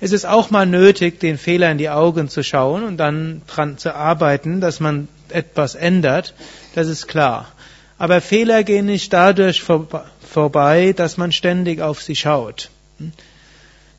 Es 0.00 0.12
ist 0.12 0.26
auch 0.26 0.50
mal 0.50 0.66
nötig, 0.66 1.18
den 1.18 1.38
Fehler 1.38 1.70
in 1.70 1.78
die 1.78 1.88
Augen 1.88 2.28
zu 2.28 2.42
schauen 2.42 2.84
und 2.84 2.98
dann 2.98 3.40
dran 3.46 3.78
zu 3.78 3.94
arbeiten, 3.94 4.60
dass 4.60 4.78
man 4.78 5.08
etwas 5.30 5.74
ändert. 5.74 6.34
Das 6.74 6.88
ist 6.88 7.06
klar. 7.06 7.48
Aber 7.96 8.20
Fehler 8.20 8.62
gehen 8.62 8.86
nicht 8.86 9.12
dadurch 9.14 9.62
vorbei, 9.62 10.92
dass 10.94 11.16
man 11.16 11.32
ständig 11.32 11.80
auf 11.80 12.02
sie 12.02 12.16
schaut. 12.16 12.68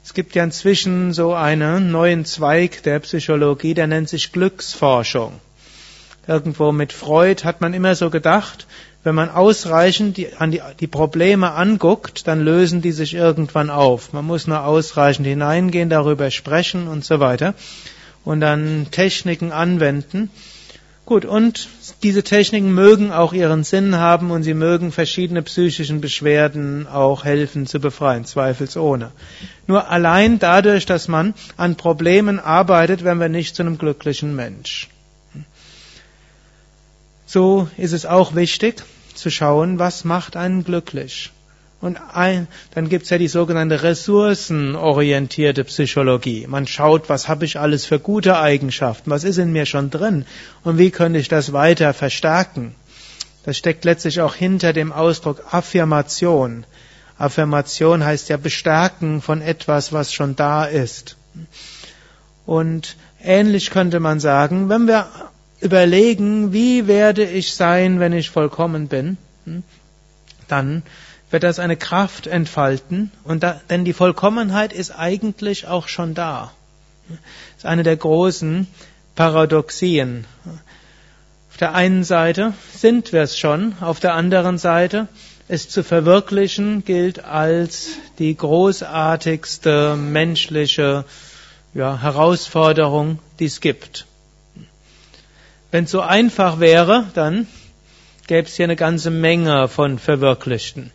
Es 0.04 0.14
gibt 0.14 0.36
ja 0.36 0.44
inzwischen 0.44 1.14
so 1.14 1.34
einen 1.34 1.92
neuen 1.92 2.26
Zweig 2.26 2.84
der 2.84 3.00
Psychologie, 3.00 3.74
der 3.74 3.88
nennt 3.88 4.10
sich 4.10 4.32
Glücksforschung. 4.32 5.34
Irgendwo 6.28 6.72
mit 6.72 6.94
Freud 6.94 7.44
hat 7.44 7.62
man 7.62 7.74
immer 7.74 7.96
so 7.96 8.10
gedacht, 8.10 8.68
Wenn 9.04 9.16
man 9.16 9.30
ausreichend 9.30 10.18
die, 10.18 10.34
an 10.36 10.52
die, 10.52 10.62
die 10.80 10.88
Probleme 10.88 11.54
anguckt, 11.54 12.28
dann 12.28 12.42
lösen 12.42 12.84
die 12.84 12.92
sich 12.92 13.16
irgendwann 13.16 13.72
auf. 13.72 14.14
Man 14.14 14.26
muss 14.26 14.46
nur 14.46 14.64
ausreichend 14.64 15.26
hineingehen, 15.26 15.90
darüber 15.90 16.30
sprechen 16.30 16.88
und 16.88 17.04
so 17.04 17.20
weiter 17.20 17.56
und 18.24 18.42
dann 18.42 18.88
Techniken 18.92 19.52
anwenden. 19.52 20.30
Gut, 21.04 21.26
und 21.26 21.68
diese 22.04 22.22
Techniken 22.22 22.76
mögen 22.76 23.12
auch 23.12 23.34
ihren 23.34 23.64
Sinn 23.64 23.96
haben 23.96 24.30
und 24.30 24.44
sie 24.44 24.54
mögen 24.54 24.92
verschiedene 24.92 25.42
psychischen 25.42 26.00
Beschwerden 26.00 26.88
auch 26.88 27.26
helfen 27.26 27.66
zu 27.66 27.80
befreien, 27.80 28.26
zweifelsohne. 28.26 29.12
Nur 29.72 29.90
allein 29.90 30.38
dadurch, 30.38 30.86
dass 30.86 31.08
man 31.08 31.34
an 31.56 31.78
Problemen 31.78 32.42
arbeitet, 32.42 33.06
werden 33.06 33.22
wir 33.22 33.30
nicht 33.30 33.56
zu 33.56 33.64
einem 33.64 33.78
glücklichen 33.78 34.36
Mensch. 34.36 34.90
So 37.26 37.70
ist 37.78 37.94
es 37.94 38.06
auch 38.06 38.36
wichtig 38.36 38.84
zu 39.16 39.30
schauen, 39.30 39.80
was 39.80 40.04
macht 40.04 40.36
einen 40.36 40.66
glücklich. 40.66 41.32
Und 41.80 41.98
ein, 42.14 42.50
dann 42.76 42.90
gibt's 42.90 43.12
ja 43.12 43.18
die 43.18 43.30
sogenannte 43.30 43.82
ressourcenorientierte 43.82 45.64
Psychologie. 45.64 46.48
Man 46.48 46.68
schaut, 46.68 47.08
was 47.08 47.30
habe 47.30 47.46
ich 47.46 47.58
alles 47.58 47.86
für 47.86 47.98
gute 47.98 48.38
Eigenschaften, 48.38 49.10
was 49.10 49.24
ist 49.24 49.38
in 49.38 49.54
mir 49.54 49.66
schon 49.66 49.90
drin 49.90 50.26
und 50.66 50.80
wie 50.80 50.92
könnte 50.92 51.18
ich 51.18 51.30
das 51.30 51.54
weiter 51.54 51.94
verstärken. 51.94 52.76
Das 53.46 53.58
steckt 53.58 53.86
letztlich 53.86 54.20
auch 54.20 54.36
hinter 54.36 54.74
dem 54.74 54.92
Ausdruck 54.92 55.46
Affirmation. 55.50 56.66
Affirmation 57.22 58.04
heißt 58.04 58.30
ja 58.30 58.38
bestärken 58.38 59.22
von 59.22 59.42
etwas, 59.42 59.94
was 59.94 60.14
schon 60.14 60.36
da 60.36 60.66
ist. 60.66 61.18
Und 62.46 62.96
ähnlich 63.24 63.70
könnte 63.70 64.00
man 64.00 64.20
sagen, 64.20 64.70
wenn 64.70 64.88
wir 64.88 65.08
überlegen, 65.60 66.52
wie 66.52 66.88
werde 66.88 67.24
ich 67.24 67.54
sein, 67.54 68.00
wenn 68.00 68.14
ich 68.14 68.30
vollkommen 68.32 68.88
bin, 68.88 69.18
hm, 69.46 69.64
dann 70.48 70.84
wird 71.30 71.44
das 71.44 71.60
eine 71.60 71.78
Kraft 71.78 72.28
entfalten, 72.28 73.12
und 73.24 73.44
da, 73.44 73.62
denn 73.70 73.86
die 73.86 73.94
Vollkommenheit 73.94 74.74
ist 74.74 74.92
eigentlich 74.92 75.68
auch 75.68 75.88
schon 75.88 76.14
da. 76.14 76.52
Das 77.08 77.20
ist 77.60 77.66
eine 77.66 77.84
der 77.84 77.96
großen 77.96 78.68
Paradoxien. 79.16 80.26
Auf 81.52 81.58
der 81.58 81.74
einen 81.74 82.04
Seite 82.04 82.54
sind 82.74 83.14
wir 83.14 83.22
es 83.22 83.38
schon, 83.38 83.76
auf 83.80 84.00
der 84.00 84.16
anderen 84.16 84.58
Seite 84.58 85.08
es 85.52 85.68
zu 85.68 85.84
verwirklichen 85.84 86.86
gilt 86.86 87.26
als 87.26 87.90
die 88.20 88.34
großartigste 88.38 89.98
menschliche 89.98 91.04
ja, 91.74 92.02
Herausforderung, 92.02 93.20
die 93.38 93.48
es 93.48 93.60
gibt. 93.60 94.06
Wenn 95.70 95.84
es 95.84 95.92
so 95.92 96.00
einfach 96.00 96.62
wäre, 96.62 97.06
dann 97.16 97.48
gäbe 98.28 98.48
es 98.48 98.56
hier 98.56 98.64
eine 98.64 98.78
ganze 98.78 99.12
Menge 99.12 99.68
von 99.68 100.00
Verwirklichten. 100.00 100.92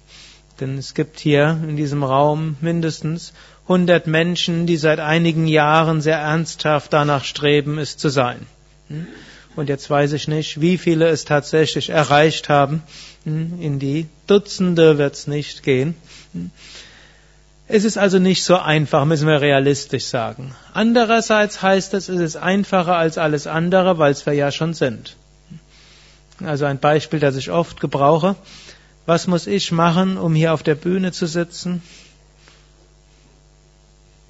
Denn 0.59 0.79
es 0.79 0.95
gibt 0.95 1.21
hier 1.21 1.61
in 1.63 1.77
diesem 1.77 2.03
Raum 2.03 2.57
mindestens 2.63 3.35
100 3.65 4.07
Menschen, 4.07 4.67
die 4.67 4.79
seit 4.79 5.01
einigen 5.01 5.47
Jahren 5.47 6.01
sehr 6.01 6.17
ernsthaft 6.17 6.95
danach 6.95 7.25
streben, 7.25 7.77
es 7.77 7.99
zu 7.99 8.09
sein. 8.09 8.47
Hm? 8.89 9.07
Und 9.55 9.69
jetzt 9.69 9.91
weiß 9.91 10.15
ich 10.15 10.29
nicht, 10.29 10.63
wie 10.63 10.79
viele 10.79 11.09
es 11.09 11.27
tatsächlich 11.27 11.91
erreicht 11.91 12.49
haben. 12.49 12.83
Hm? 13.25 13.61
In 13.61 13.79
die 13.79 14.09
Dutzende 14.27 14.99
wird 14.99 15.15
es 15.15 15.27
nicht 15.27 15.63
gehen. 15.63 15.95
Es 17.69 17.85
ist 17.85 17.99
also 17.99 18.19
nicht 18.19 18.45
so 18.45 18.57
einfach, 18.59 19.05
müssen 19.05 19.27
wir 19.27 19.41
realistisch 19.41 20.05
sagen. 20.05 20.55
Andererseits 20.73 21.63
heißt 21.63 21.95
es, 21.95 22.09
es 22.09 22.21
ist 22.21 22.37
einfacher 22.37 22.97
als 22.97 23.19
alles 23.19 23.47
andere, 23.47 23.99
weil 23.99 24.13
es 24.13 24.25
wir 24.25 24.35
ja 24.35 24.53
schon 24.53 24.73
sind. 24.73 25.17
Also 26.45 26.65
ein 26.65 26.79
Beispiel, 26.79 27.19
das 27.19 27.37
ich 27.37 27.51
oft 27.51 27.81
gebrauche. 27.81 28.37
Was 29.05 29.27
muss 29.27 29.47
ich 29.47 29.73
machen, 29.73 30.19
um 30.19 30.35
hier 30.35 30.53
auf 30.53 30.63
der 30.63 30.75
Bühne 30.75 31.13
zu 31.13 31.27
sitzen? 31.27 31.83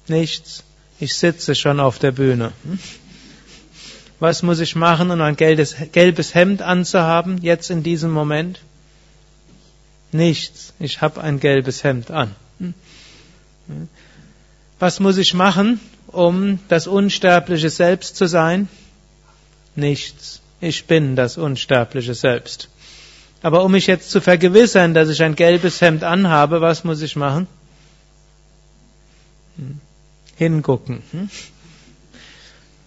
Nichts. 0.07 0.63
Ich 0.99 1.15
sitze 1.15 1.53
schon 1.53 1.79
auf 1.79 1.99
der 1.99 2.11
Bühne. 2.11 2.53
Was 4.19 4.41
muss 4.41 4.59
ich 4.59 4.75
machen, 4.75 5.11
um 5.11 5.21
ein 5.21 5.35
gelbes 5.35 6.33
Hemd 6.33 6.61
anzuhaben, 6.63 7.39
jetzt 7.41 7.69
in 7.69 7.83
diesem 7.83 8.11
Moment? 8.11 8.59
Nichts. 10.11 10.73
Ich 10.79 11.01
habe 11.01 11.21
ein 11.21 11.39
gelbes 11.39 11.83
Hemd 11.83 12.11
an. 12.11 12.35
Was 14.79 14.99
muss 14.99 15.17
ich 15.17 15.33
machen, 15.33 15.79
um 16.07 16.59
das 16.67 16.87
unsterbliche 16.87 17.69
Selbst 17.69 18.15
zu 18.15 18.27
sein? 18.27 18.69
Nichts. 19.75 20.41
Ich 20.61 20.85
bin 20.85 21.15
das 21.15 21.37
unsterbliche 21.37 22.13
Selbst. 22.13 22.69
Aber 23.41 23.63
um 23.63 23.71
mich 23.71 23.87
jetzt 23.87 24.09
zu 24.09 24.21
vergewissern, 24.21 24.93
dass 24.93 25.09
ich 25.09 25.21
ein 25.21 25.35
gelbes 25.35 25.81
Hemd 25.81 26.03
anhabe, 26.03 26.61
was 26.61 26.83
muss 26.83 27.01
ich 27.01 27.15
machen? 27.15 27.47
Hm. 29.57 29.79
Hingucken. 30.35 31.03
Hm. 31.11 31.29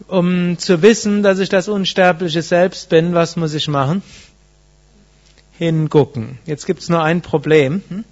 Um 0.09 0.59
zu 0.59 0.83
wissen, 0.83 1.23
dass 1.23 1.39
ich 1.39 1.49
das 1.49 1.69
unsterbliche 1.69 2.43
Selbst 2.43 2.89
bin, 2.89 3.15
was 3.15 3.37
muss 3.37 3.55
ich 3.55 3.69
machen? 3.69 4.03
Hingucken. 5.61 6.39
Jetzt 6.47 6.65
gibt 6.65 6.81
es 6.81 6.89
nur 6.89 7.03
ein 7.03 7.21
Problem. 7.21 7.83
Hm. 7.91 8.05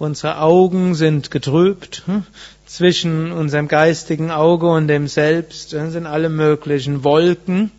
Unsere 0.00 0.40
Augen 0.40 0.96
sind 0.96 1.30
getrübt. 1.30 2.02
Zwischen 2.66 3.30
unserem 3.30 3.68
geistigen 3.68 4.32
Auge 4.32 4.66
und 4.66 4.88
dem 4.88 5.06
Selbst 5.06 5.70
sind 5.70 6.06
alle 6.06 6.28
möglichen 6.28 7.04
Wolken. 7.04 7.70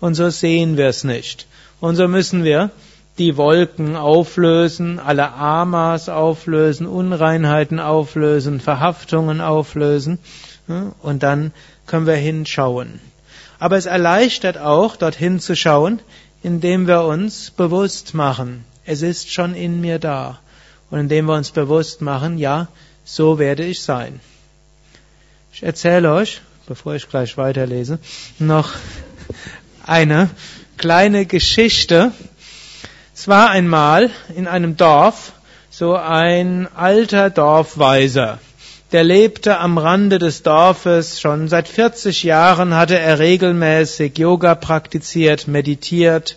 Und 0.00 0.16
so 0.16 0.28
sehen 0.28 0.76
wir 0.76 0.88
es 0.88 1.04
nicht. 1.04 1.46
Und 1.78 1.94
so 1.94 2.08
müssen 2.08 2.42
wir 2.42 2.72
die 3.18 3.36
Wolken 3.36 3.94
auflösen, 3.94 4.98
alle 4.98 5.32
Amas 5.32 6.08
auflösen, 6.08 6.88
Unreinheiten 6.88 7.78
auflösen, 7.78 8.58
Verhaftungen 8.58 9.40
auflösen 9.40 10.18
und 11.00 11.22
dann 11.22 11.52
können 11.86 12.06
wir 12.06 12.16
hinschauen. 12.16 12.98
Aber 13.60 13.76
es 13.76 13.86
erleichtert 13.86 14.58
auch, 14.58 14.96
dorthin 14.96 15.38
zu 15.38 15.54
schauen, 15.54 16.00
indem 16.42 16.86
wir 16.86 17.02
uns 17.04 17.50
bewusst 17.50 18.14
machen, 18.14 18.64
es 18.84 19.02
ist 19.02 19.32
schon 19.32 19.54
in 19.54 19.80
mir 19.80 19.98
da. 19.98 20.38
Und 20.90 21.00
indem 21.00 21.26
wir 21.26 21.34
uns 21.34 21.50
bewusst 21.50 22.00
machen, 22.00 22.38
ja, 22.38 22.68
so 23.04 23.38
werde 23.38 23.64
ich 23.64 23.82
sein. 23.82 24.20
Ich 25.52 25.62
erzähle 25.62 26.12
euch, 26.12 26.40
bevor 26.66 26.94
ich 26.94 27.08
gleich 27.08 27.36
weiterlese, 27.36 27.98
noch 28.38 28.72
eine 29.86 30.30
kleine 30.76 31.26
Geschichte, 31.26 32.12
es 33.14 33.28
war 33.28 33.50
einmal 33.50 34.10
in 34.34 34.48
einem 34.48 34.76
Dorf 34.76 35.32
so 35.70 35.94
ein 35.94 36.68
alter 36.74 37.30
Dorfweiser. 37.30 38.38
Der 38.92 39.04
lebte 39.04 39.58
am 39.58 39.78
Rande 39.78 40.18
des 40.18 40.42
Dorfes. 40.42 41.20
Schon 41.20 41.46
seit 41.46 41.68
40 41.68 42.24
Jahren 42.24 42.74
hatte 42.74 42.98
er 42.98 43.20
regelmäßig 43.20 44.18
Yoga 44.18 44.56
praktiziert, 44.56 45.46
meditiert, 45.46 46.36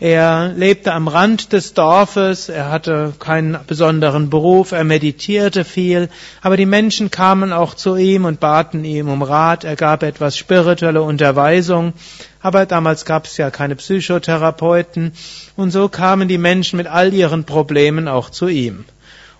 er 0.00 0.48
lebte 0.56 0.94
am 0.94 1.08
Rand 1.08 1.52
des 1.52 1.74
Dorfes, 1.74 2.48
er 2.48 2.70
hatte 2.70 3.12
keinen 3.18 3.58
besonderen 3.66 4.30
Beruf, 4.30 4.72
er 4.72 4.82
meditierte 4.82 5.62
viel, 5.62 6.08
aber 6.40 6.56
die 6.56 6.64
Menschen 6.64 7.10
kamen 7.10 7.52
auch 7.52 7.74
zu 7.74 7.96
ihm 7.96 8.24
und 8.24 8.40
baten 8.40 8.86
ihm 8.86 9.10
um 9.10 9.20
Rat, 9.20 9.64
er 9.64 9.76
gab 9.76 10.02
etwas 10.02 10.38
spirituelle 10.38 11.02
Unterweisung, 11.02 11.92
aber 12.40 12.64
damals 12.64 13.04
gab 13.04 13.26
es 13.26 13.36
ja 13.36 13.50
keine 13.50 13.76
Psychotherapeuten. 13.76 15.12
Und 15.54 15.70
so 15.70 15.90
kamen 15.90 16.28
die 16.28 16.38
Menschen 16.38 16.78
mit 16.78 16.86
all 16.86 17.12
ihren 17.12 17.44
Problemen 17.44 18.08
auch 18.08 18.30
zu 18.30 18.48
ihm. 18.48 18.86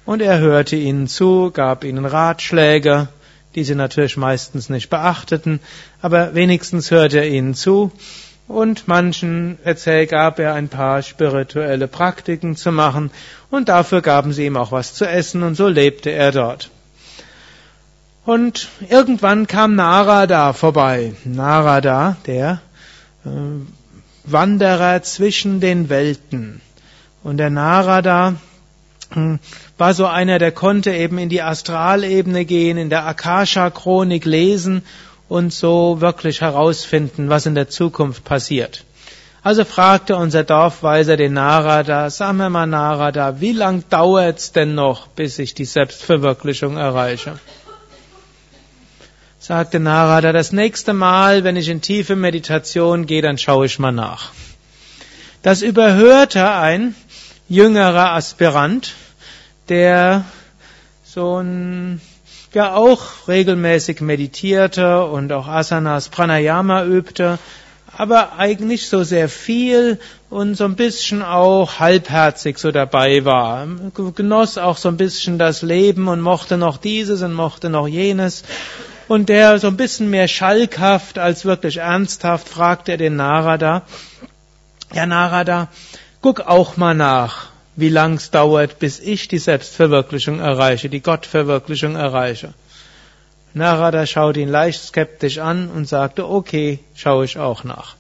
Und 0.05 0.23
er 0.23 0.39
hörte 0.39 0.77
ihnen 0.77 1.09
zu, 1.09 1.51
gab 1.53 1.85
ihnen 1.85 2.05
Ratschläge, 2.05 3.09
die 3.55 3.65
sie 3.65 3.75
natürlich 3.75 4.17
meistens 4.17 4.69
nicht 4.69 4.91
beachteten, 4.91 5.61
aber 6.03 6.35
wenigstens 6.35 6.91
hörte 6.91 7.19
er 7.19 7.29
ihnen 7.29 7.55
zu 7.55 7.93
und 8.51 8.89
manchen 8.89 9.59
erzähl 9.63 10.07
gab 10.07 10.41
er 10.41 10.55
ein 10.55 10.69
paar 10.69 11.03
spirituelle 11.03 11.87
Praktiken 11.87 12.57
zu 12.57 12.73
machen 12.73 13.13
und 13.49 13.69
dafür 13.69 14.03
gaben 14.03 14.33
sie 14.33 14.47
ihm 14.47 14.57
auch 14.57 14.73
was 14.73 14.95
zu 14.95 15.09
essen 15.09 15.45
und 15.45 15.55
so 15.55 15.69
lebte 15.69 16.11
er 16.11 16.33
dort. 16.33 16.71
Und 18.25 18.69
irgendwann 18.89 19.47
kam 19.47 19.77
Narada 19.77 20.53
vorbei. 20.53 21.15
Narada, 21.25 22.17
der 22.27 22.61
äh, 23.25 23.29
Wanderer 24.25 25.03
zwischen 25.03 25.61
den 25.61 25.89
Welten. 25.89 26.61
Und 27.23 27.37
der 27.37 27.51
Narada 27.51 28.35
äh, 29.15 29.39
war 29.81 29.95
so 29.95 30.07
einer, 30.07 30.39
der 30.39 30.53
konnte 30.53 30.93
eben 30.93 31.19
in 31.19 31.31
die 31.31 31.43
Astralebene 31.43 32.45
gehen, 32.45 32.77
in 32.77 32.91
der 32.91 33.07
Akasha-Chronik 33.07 34.27
lesen 34.27 34.83
und 35.29 35.53
so 35.53 36.01
wirklich 36.01 36.43
herausfinden, 36.43 37.31
was 37.31 37.47
in 37.47 37.55
der 37.55 37.71
Zukunft 37.71 38.25
passiert. 38.25 38.85
Also 39.43 39.65
fragte 39.65 40.17
unser 40.17 40.45
Dorfweiser 40.45 41.17
den 41.17 41.33
Narada, 41.33 42.11
sag 42.11 42.35
mir 42.35 42.51
mal 42.51 42.67
Narada, 42.67 43.41
wie 43.41 43.53
lang 43.53 43.85
dauert's 43.89 44.53
denn 44.53 44.75
noch, 44.75 45.07
bis 45.07 45.39
ich 45.39 45.55
die 45.55 45.65
Selbstverwirklichung 45.65 46.77
erreiche? 46.77 47.39
Sagte 49.39 49.81
Narada, 49.81 50.33
das 50.33 50.53
nächste 50.53 50.93
Mal, 50.93 51.43
wenn 51.43 51.57
ich 51.57 51.71
in 51.71 51.81
tiefe 51.81 52.17
Meditation 52.17 53.07
gehe, 53.07 53.23
dann 53.23 53.39
schaue 53.39 53.65
ich 53.65 53.79
mal 53.79 53.93
nach. 53.93 54.33
Das 55.43 55.63
überhörte 55.63 56.51
ein 56.51 56.95
jüngerer 57.49 58.13
Aspirant, 58.13 58.93
der 59.71 60.25
so 61.05 61.41
ein, 61.41 62.01
ja 62.53 62.75
auch 62.75 63.29
regelmäßig 63.29 64.01
meditierte 64.01 65.05
und 65.05 65.33
auch 65.33 65.47
Asanas 65.49 66.09
Pranayama 66.09 66.85
übte, 66.85 67.39
aber 67.97 68.39
eigentlich 68.39 68.89
so 68.89 69.03
sehr 69.03 69.29
viel 69.29 69.99
und 70.29 70.55
so 70.55 70.65
ein 70.65 70.77
bisschen 70.77 71.23
auch 71.23 71.81
halbherzig 71.81 72.59
so 72.59 72.71
dabei 72.71 73.25
war. 73.25 73.67
Genoss 74.15 74.59
auch 74.59 74.77
so 74.77 74.89
ein 74.89 74.97
bisschen 74.97 75.39
das 75.39 75.63
Leben 75.63 76.09
und 76.09 76.21
mochte 76.21 76.57
noch 76.57 76.77
dieses 76.77 77.23
und 77.23 77.35
mochte 77.35 77.69
noch 77.69 77.89
jenes. 77.89 78.45
Und 79.09 79.29
der 79.29 79.59
so 79.59 79.67
ein 79.67 79.77
bisschen 79.77 80.09
mehr 80.09 80.29
schalkhaft 80.29 81.19
als 81.19 81.45
wirklich 81.45 81.79
ernsthaft 81.79 82.49
fragte 82.49 82.93
er 82.93 82.99
den 82.99 83.17
Narada, 83.17 83.83
ja 84.93 85.05
Narada, 85.05 85.69
guck 86.23 86.41
auch 86.41 86.77
mal 86.77 86.95
nach, 86.95 87.50
wie 87.81 87.89
lang 87.89 88.15
es 88.15 88.31
dauert, 88.31 88.79
bis 88.79 89.01
ich 89.01 89.29
die 89.29 89.39
Selbstverwirklichung 89.39 90.41
erreiche, 90.41 90.89
die 90.89 91.01
Gottverwirklichung 91.01 91.97
erreiche. 91.97 92.55
Narada 93.53 94.07
schaute 94.07 94.41
ihn 94.41 94.49
leicht 94.49 94.83
skeptisch 94.83 95.39
an 95.39 95.71
und 95.71 95.89
sagte, 95.89 96.29
okay, 96.29 96.79
schaue 96.95 97.25
ich 97.25 97.39
auch 97.39 97.65
nach. 97.65 97.97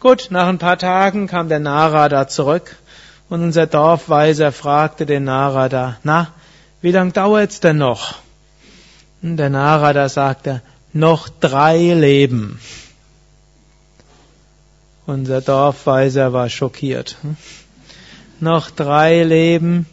Gut, 0.00 0.28
nach 0.30 0.48
ein 0.48 0.58
paar 0.58 0.78
Tagen 0.78 1.28
kam 1.28 1.48
der 1.48 1.60
Narada 1.60 2.28
zurück 2.28 2.76
und 3.28 3.42
unser 3.42 3.66
Dorfweiser 3.66 4.52
fragte 4.52 5.06
den 5.06 5.24
Narada, 5.24 5.96
na, 6.02 6.32
wie 6.82 6.90
lang 6.90 7.12
dauert's 7.12 7.60
denn 7.60 7.78
noch? 7.78 8.16
Und 9.22 9.36
der 9.36 9.48
Narada 9.48 10.08
sagte, 10.08 10.60
noch 10.92 11.28
drei 11.28 11.94
Leben. 11.94 12.60
Unser 15.06 15.40
Dorfweiser 15.40 16.32
war 16.32 16.48
schockiert. 16.48 17.16
Noch 18.42 18.70
drei 18.70 19.22
Leben 19.22 19.86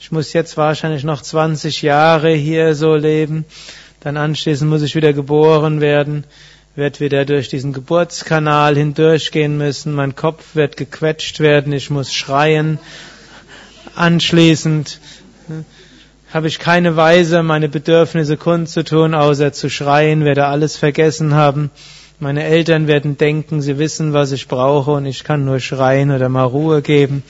ich 0.00 0.10
muss 0.10 0.32
jetzt 0.32 0.56
wahrscheinlich 0.56 1.04
noch 1.04 1.20
20 1.20 1.82
Jahre 1.82 2.32
hier 2.32 2.74
so 2.74 2.96
leben, 2.96 3.44
dann 4.00 4.16
anschließend 4.16 4.68
muss 4.68 4.80
ich 4.82 4.96
wieder 4.96 5.12
geboren 5.12 5.82
werden, 5.82 6.24
werde 6.74 7.00
wieder 7.00 7.26
durch 7.26 7.48
diesen 7.48 7.74
Geburtskanal 7.74 8.76
hindurchgehen 8.76 9.58
müssen, 9.58 9.92
mein 9.92 10.16
Kopf 10.16 10.54
wird 10.54 10.78
gequetscht 10.78 11.38
werden, 11.38 11.72
ich 11.74 11.90
muss 11.90 12.14
schreien, 12.14 12.78
anschließend 13.94 14.98
hm, 15.48 15.66
habe 16.32 16.48
ich 16.48 16.58
keine 16.58 16.96
Weise, 16.96 17.42
meine 17.42 17.68
Bedürfnisse 17.68 18.38
kundzutun, 18.38 19.14
außer 19.14 19.52
zu 19.52 19.68
schreien, 19.68 20.24
werde 20.24 20.46
alles 20.46 20.76
vergessen 20.76 21.34
haben. 21.34 21.70
Meine 22.22 22.44
Eltern 22.44 22.86
werden 22.86 23.16
denken, 23.16 23.62
sie 23.62 23.78
wissen, 23.78 24.12
was 24.12 24.32
ich 24.32 24.46
brauche 24.46 24.90
und 24.90 25.06
ich 25.06 25.24
kann 25.24 25.44
nur 25.44 25.58
schreien 25.58 26.10
oder 26.10 26.28
mal 26.28 26.44
Ruhe 26.44 26.82
geben. 26.82 27.22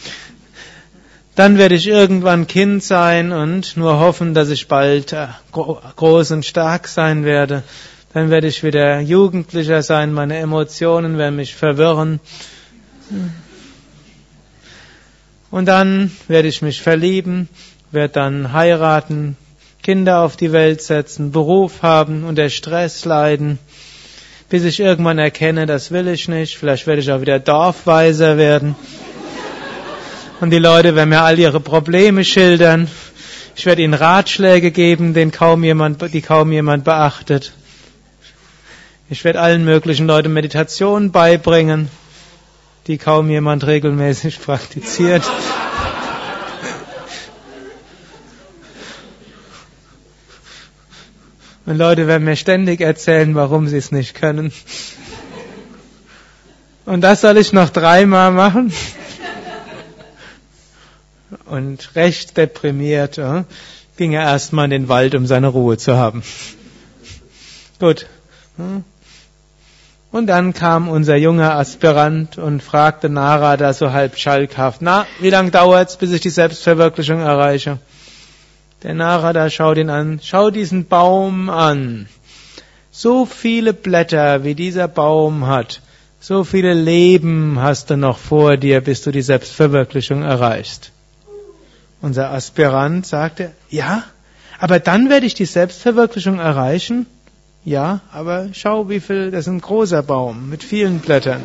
Dann 1.41 1.57
werde 1.57 1.75
ich 1.75 1.87
irgendwann 1.87 2.47
Kind 2.47 2.85
sein 2.85 3.33
und 3.33 3.75
nur 3.79 3.99
hoffen, 3.99 4.35
dass 4.35 4.51
ich 4.51 4.69
bald 4.69 5.15
äh, 5.15 5.29
groß 5.53 6.33
und 6.33 6.45
stark 6.45 6.87
sein 6.87 7.25
werde. 7.25 7.63
Dann 8.13 8.29
werde 8.29 8.47
ich 8.47 8.63
wieder 8.63 9.01
Jugendlicher 9.01 9.83
sein, 9.83 10.13
meine 10.13 10.37
Emotionen 10.37 11.17
werden 11.17 11.37
mich 11.37 11.55
verwirren. 11.55 12.21
Und 15.51 15.65
dann 15.65 16.11
werde 16.29 16.47
ich 16.47 16.61
mich 16.61 16.83
verlieben, 16.83 17.49
werde 17.91 18.13
dann 18.13 18.53
heiraten, 18.53 19.39
Kinder 19.83 20.21
auf 20.21 20.37
die 20.37 20.53
Welt 20.53 20.83
setzen, 20.83 21.33
Beruf 21.33 21.81
haben, 21.81 22.25
unter 22.25 22.51
Stress 22.51 23.07
leiden, 23.07 23.59
bis 24.51 24.65
ich 24.65 24.79
irgendwann 24.79 25.17
erkenne, 25.17 25.65
das 25.65 25.91
will 25.91 26.07
ich 26.09 26.29
nicht. 26.29 26.59
Vielleicht 26.59 26.87
werde 26.87 27.01
ich 27.01 27.11
auch 27.11 27.23
wieder 27.23 27.39
Dorfweiser 27.39 28.37
werden. 28.37 28.77
Und 30.41 30.51
die 30.51 30.59
Leute 30.59 30.97
werden 30.97 31.11
mir 31.11 31.21
all 31.21 31.39
ihre 31.39 31.61
Probleme 31.61 32.25
schildern. 32.25 32.89
Ich 33.57 33.67
werde 33.67 33.83
ihnen 33.83 33.93
Ratschläge 33.93 34.71
geben, 34.71 35.13
den 35.13 35.33
kaum 35.33 35.63
jemand, 35.65 36.01
die 36.15 36.23
kaum 36.23 36.51
jemand 36.51 36.85
beachtet. 36.85 37.53
Ich 39.11 39.23
werde 39.23 39.41
allen 39.41 39.67
möglichen 39.67 40.07
Leuten 40.07 40.33
Meditation 40.33 41.11
beibringen, 41.11 41.91
die 42.87 42.97
kaum 42.97 43.29
jemand 43.29 43.67
regelmäßig 43.67 44.41
praktiziert. 44.45 45.31
Und 51.67 51.77
Leute 51.77 52.07
werden 52.07 52.25
mir 52.25 52.37
ständig 52.37 52.81
erzählen, 52.81 53.35
warum 53.35 53.69
sie 53.69 53.77
es 53.77 53.93
nicht 53.93 54.15
können. 54.15 54.53
Und 56.87 57.03
das 57.03 57.21
soll 57.21 57.37
ich 57.37 57.53
noch 57.53 57.69
dreimal 57.69 58.33
machen? 58.33 58.73
Und 61.47 61.95
recht 61.95 62.37
deprimiert 62.37 63.19
äh, 63.19 63.45
ging 63.97 64.13
er 64.13 64.23
erstmal 64.23 64.65
in 64.65 64.71
den 64.71 64.89
Wald, 64.89 65.15
um 65.15 65.27
seine 65.27 65.49
Ruhe 65.49 65.77
zu 65.77 65.97
haben. 65.97 66.23
Gut. 67.79 68.07
Und 70.13 70.27
dann 70.27 70.55
kam 70.55 70.89
unser 70.89 71.17
junger 71.17 71.55
Aspirant 71.57 72.37
und 72.37 72.63
fragte 72.63 73.09
Narada 73.09 73.73
so 73.73 73.93
halb 73.93 74.17
schalkhaft, 74.17 74.83
na, 74.83 75.07
wie 75.21 75.31
lange 75.31 75.51
dauert's, 75.51 75.97
bis 75.97 76.13
ich 76.13 76.21
die 76.21 76.31
Selbstverwirklichung 76.31 77.21
erreiche? 77.21 77.79
Der 78.83 78.95
Narada 78.95 79.51
schaut 79.51 79.77
ihn 79.77 79.91
an, 79.91 80.21
schau 80.23 80.51
diesen 80.51 80.87
Baum 80.87 81.49
an. 81.51 82.09
So 82.91 83.27
viele 83.27 83.73
Blätter, 83.73 84.43
wie 84.43 84.55
dieser 84.55 84.89
Baum 84.89 85.47
hat, 85.47 85.81
so 86.19 86.45
viele 86.45 86.75
Leben 86.75 87.61
hast 87.61 87.91
du 87.91 87.97
noch 87.97 88.19
vor 88.19 88.57
dir, 88.57 88.81
bis 88.81 89.03
du 89.03 89.11
die 89.11 89.23
Selbstverwirklichung 89.23 90.23
erreichst. 90.23 90.91
Unser 92.03 92.31
Aspirant 92.31 93.07
sagte, 93.07 93.53
ja, 93.69 94.05
aber 94.59 94.79
dann 94.79 95.11
werde 95.11 95.27
ich 95.27 95.35
die 95.35 95.47
Selbstverwirklichung 95.47 96.39
erreichen. 96.39 97.07
Ja, 97.65 98.01
aber 98.13 98.49
schau, 98.53 98.89
wie 98.89 99.01
viel, 99.01 99.31
das 99.31 99.41
ist 99.41 99.49
ein 99.49 99.61
großer 99.61 100.03
Baum 100.03 100.49
mit 100.49 100.65
vielen 100.65 101.01
Blättern. 101.01 101.43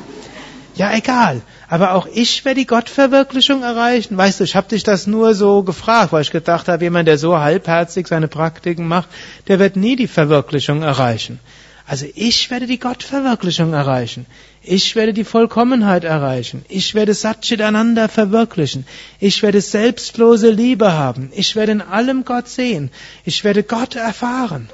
Ja, 0.75 0.93
egal. 0.93 1.41
Aber 1.69 1.93
auch 1.93 2.07
ich 2.13 2.43
werde 2.43 2.59
die 2.59 2.67
Gottverwirklichung 2.67 3.63
erreichen. 3.63 4.17
Weißt 4.17 4.39
du, 4.39 4.43
ich 4.43 4.55
habe 4.55 4.67
dich 4.67 4.83
das 4.83 5.07
nur 5.07 5.33
so 5.33 5.63
gefragt, 5.63 6.11
weil 6.11 6.21
ich 6.21 6.31
gedacht 6.31 6.67
habe, 6.67 6.83
jemand, 6.83 7.07
der 7.07 7.17
so 7.17 7.39
halbherzig 7.39 8.07
seine 8.07 8.27
Praktiken 8.27 8.87
macht, 8.87 9.07
der 9.47 9.59
wird 9.59 9.77
nie 9.77 9.95
die 9.95 10.07
Verwirklichung 10.07 10.83
erreichen. 10.83 11.39
Also 11.87 12.07
ich 12.15 12.49
werde 12.51 12.67
die 12.67 12.79
Gottverwirklichung 12.79 13.73
erreichen. 13.73 14.25
Ich 14.67 14.95
werde 14.95 15.13
die 15.13 15.23
Vollkommenheit 15.23 16.03
erreichen. 16.03 16.65
Ich 16.69 16.95
werde 16.95 17.13
Satchitananda 17.13 18.07
verwirklichen. 18.07 18.85
Ich 19.19 19.43
werde 19.43 19.61
selbstlose 19.61 20.49
Liebe 20.49 20.93
haben. 20.93 21.31
Ich 21.35 21.55
werde 21.55 21.73
in 21.73 21.81
allem 21.81 22.25
Gott 22.25 22.47
sehen. 22.47 22.89
Ich 23.25 23.43
werde 23.43 23.63
Gott 23.63 23.95
erfahren. 23.95 24.69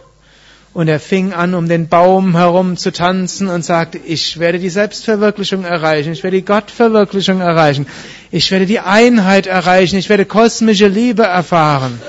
Und 0.74 0.88
er 0.88 1.02
fing 1.02 1.34
an, 1.34 1.54
um 1.54 1.68
den 1.68 1.90
Baum 1.90 2.38
herum 2.38 2.78
zu 2.78 2.94
tanzen 2.94 3.50
und 3.50 3.66
sagte, 3.66 3.98
ich 3.98 4.40
werde 4.40 4.60
die 4.60 4.70
Selbstverwirklichung 4.70 5.66
erreichen, 5.66 6.14
ich 6.14 6.24
werde 6.24 6.38
die 6.38 6.46
Gottverwirklichung 6.46 7.42
erreichen, 7.42 7.88
ich 8.32 8.50
werde 8.52 8.66
die 8.66 8.80
Einheit 8.80 9.48
erreichen, 9.48 9.98
ich 9.98 10.08
werde 10.08 10.24
kosmische 10.26 10.88
Liebe 10.88 11.24
erfahren. 11.24 12.02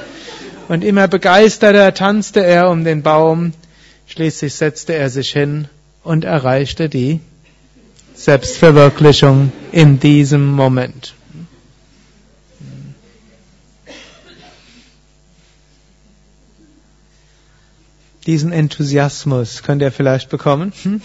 Und 0.69 0.85
immer 0.85 1.09
begeisterter 1.09 1.93
tanzte 1.93 2.45
er 2.45 2.71
um 2.71 2.85
den 2.85 3.03
Baum 3.03 3.53
Schließlich 4.13 4.55
setzte 4.55 4.93
er 4.93 5.09
sich 5.09 5.31
hin 5.31 5.69
und 6.05 6.25
erreichte 6.25 6.91
die 6.91 7.21
Selbstverwirklichung 8.23 9.51
in 9.73 9.99
diesem 9.99 10.47
Moment. 10.47 11.15
Diesen 18.25 18.53
Enthusiasmus 18.53 19.65
könnt 19.65 19.83
ihr 19.83 19.91
vielleicht 19.91 20.31
bekommen 20.31 20.73
hm? 20.85 21.03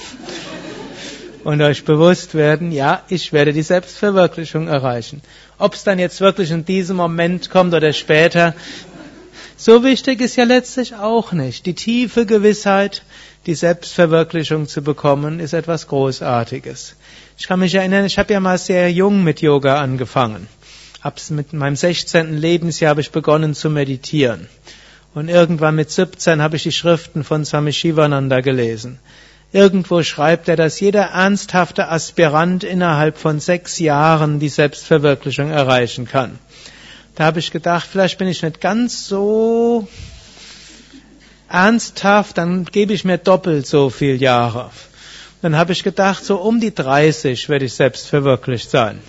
und 1.44 1.60
euch 1.60 1.86
bewusst 1.86 2.36
werden, 2.36 2.72
ja, 2.72 3.02
ich 3.10 3.34
werde 3.34 3.52
die 3.52 3.64
Selbstverwirklichung 3.64 4.68
erreichen. 4.68 5.24
Ob 5.58 5.74
es 5.74 5.84
dann 5.84 5.98
jetzt 5.98 6.22
wirklich 6.22 6.52
in 6.52 6.66
diesem 6.66 6.98
Moment 6.98 7.50
kommt 7.50 7.74
oder 7.74 7.94
später, 7.94 8.54
so 9.58 9.84
wichtig 9.84 10.22
ist 10.22 10.36
ja 10.36 10.44
letztlich 10.44 10.94
auch 10.94 11.32
nicht. 11.32 11.66
Die 11.66 11.74
tiefe 11.74 12.28
Gewissheit, 12.28 13.02
die 13.48 13.56
Selbstverwirklichung 13.56 14.68
zu 14.68 14.82
bekommen, 14.82 15.40
ist 15.40 15.54
etwas 15.54 15.88
Großartiges. 15.88 16.96
Ich 17.40 17.48
kann 17.48 17.62
mich 17.62 17.74
erinnern, 17.74 18.06
ich 18.06 18.20
habe 18.20 18.34
ja 18.34 18.42
mal 18.42 18.58
sehr 18.58 18.92
jung 18.92 19.24
mit 19.24 19.42
Yoga 19.42 19.80
angefangen. 19.80 20.48
Ab 21.02 21.20
mit 21.30 21.54
meinem 21.54 21.78
16. 21.78 22.38
Lebensjahr 22.38 22.90
habe 22.90 23.02
ich 23.02 23.12
begonnen 23.12 23.56
zu 23.56 23.70
meditieren. 23.70 24.50
Und 25.14 25.30
irgendwann 25.30 25.76
mit 25.76 25.90
17 25.90 26.42
habe 26.42 26.58
ich 26.58 26.64
die 26.64 26.74
Schriften 26.74 27.24
von 27.24 27.46
Swami 27.46 27.72
Shivananda 27.72 28.42
gelesen. 28.42 29.00
Irgendwo 29.54 30.04
schreibt 30.04 30.50
er, 30.50 30.58
dass 30.58 30.82
jeder 30.82 31.04
ernsthafte 31.04 31.88
Aspirant 31.88 32.66
innerhalb 32.66 33.18
von 33.18 33.40
sechs 33.40 33.80
Jahren 33.80 34.40
die 34.40 34.50
Selbstverwirklichung 34.50 35.52
erreichen 35.52 36.06
kann. 36.06 36.38
Da 37.16 37.24
habe 37.24 37.40
ich 37.40 37.52
gedacht, 37.52 37.88
vielleicht 37.90 38.18
bin 38.18 38.28
ich 38.28 38.44
nicht 38.44 38.60
ganz 38.60 39.08
so 39.08 39.88
ernsthaft, 41.50 42.38
dann 42.38 42.66
gebe 42.66 42.94
ich 42.94 43.06
mir 43.06 43.18
doppelt 43.18 43.68
so 43.68 43.90
viel 43.90 44.22
Jahre. 44.22 44.70
Dann 45.42 45.56
habe 45.56 45.72
ich 45.72 45.84
gedacht, 45.84 46.26
so 46.26 46.38
um 46.38 46.60
die 46.60 46.74
30 46.74 47.48
werde 47.50 47.66
ich 47.66 47.74
selbst 47.74 48.08
verwirklicht 48.10 48.70
sein. 48.70 49.00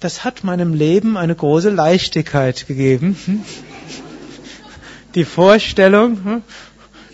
Das 0.00 0.24
hat 0.24 0.44
meinem 0.44 0.74
Leben 0.74 1.16
eine 1.16 1.34
große 1.34 1.70
Leichtigkeit 1.70 2.66
gegeben. 2.68 3.16
Die 5.14 5.24
Vorstellung, 5.24 6.42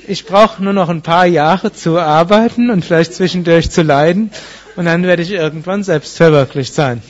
ich 0.07 0.27
brauche 0.27 0.63
nur 0.63 0.75
noch 0.75 0.91
ein 0.91 1.01
paar 1.01 1.25
Jahre 1.27 1.73
zu 1.73 1.99
arbeiten 1.99 2.69
und 2.71 2.85
vielleicht 2.85 3.15
zwischendurch 3.15 3.71
zu 3.71 3.83
leiden 3.83 4.31
und 4.77 4.85
dann 4.85 5.05
werde 5.05 5.23
ich 5.23 5.31
irgendwann 5.31 5.83
selbst 5.83 6.17
verwirklicht 6.17 6.75
sein. 6.75 7.03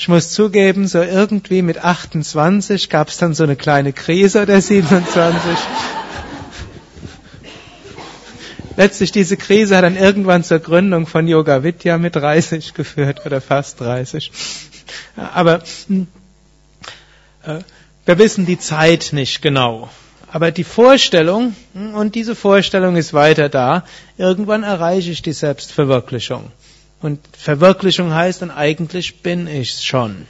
Ich 0.00 0.08
muss 0.08 0.30
zugeben, 0.30 0.88
so 0.88 1.02
irgendwie 1.02 1.60
mit 1.60 1.84
28 1.84 2.88
gab 2.88 3.10
es 3.10 3.18
dann 3.18 3.34
so 3.34 3.44
eine 3.44 3.54
kleine 3.54 3.92
Krise 3.92 4.46
der 4.46 4.62
27. 4.62 5.38
Letztlich 8.78 9.12
diese 9.12 9.36
Krise 9.36 9.76
hat 9.76 9.84
dann 9.84 9.98
irgendwann 9.98 10.42
zur 10.42 10.58
Gründung 10.58 11.06
von 11.06 11.28
Yoga 11.28 11.64
Vidya 11.64 11.98
mit 11.98 12.16
30 12.16 12.72
geführt 12.72 13.26
oder 13.26 13.42
fast 13.42 13.78
30. 13.82 14.32
Aber 15.16 15.62
hm, 15.88 16.06
äh, 17.44 17.58
wir 18.06 18.18
wissen 18.18 18.46
die 18.46 18.58
Zeit 18.58 19.10
nicht 19.12 19.42
genau. 19.42 19.90
Aber 20.32 20.50
die 20.50 20.64
Vorstellung, 20.64 21.54
hm, 21.74 21.92
und 21.92 22.14
diese 22.14 22.34
Vorstellung 22.34 22.96
ist 22.96 23.12
weiter 23.12 23.50
da, 23.50 23.84
irgendwann 24.16 24.62
erreiche 24.62 25.10
ich 25.10 25.20
die 25.20 25.34
Selbstverwirklichung. 25.34 26.50
Und 27.02 27.20
Verwirklichung 27.36 28.14
heißt 28.14 28.42
dann 28.42 28.50
eigentlich 28.50 29.22
bin 29.22 29.46
ich's 29.46 29.84
schon. 29.84 30.26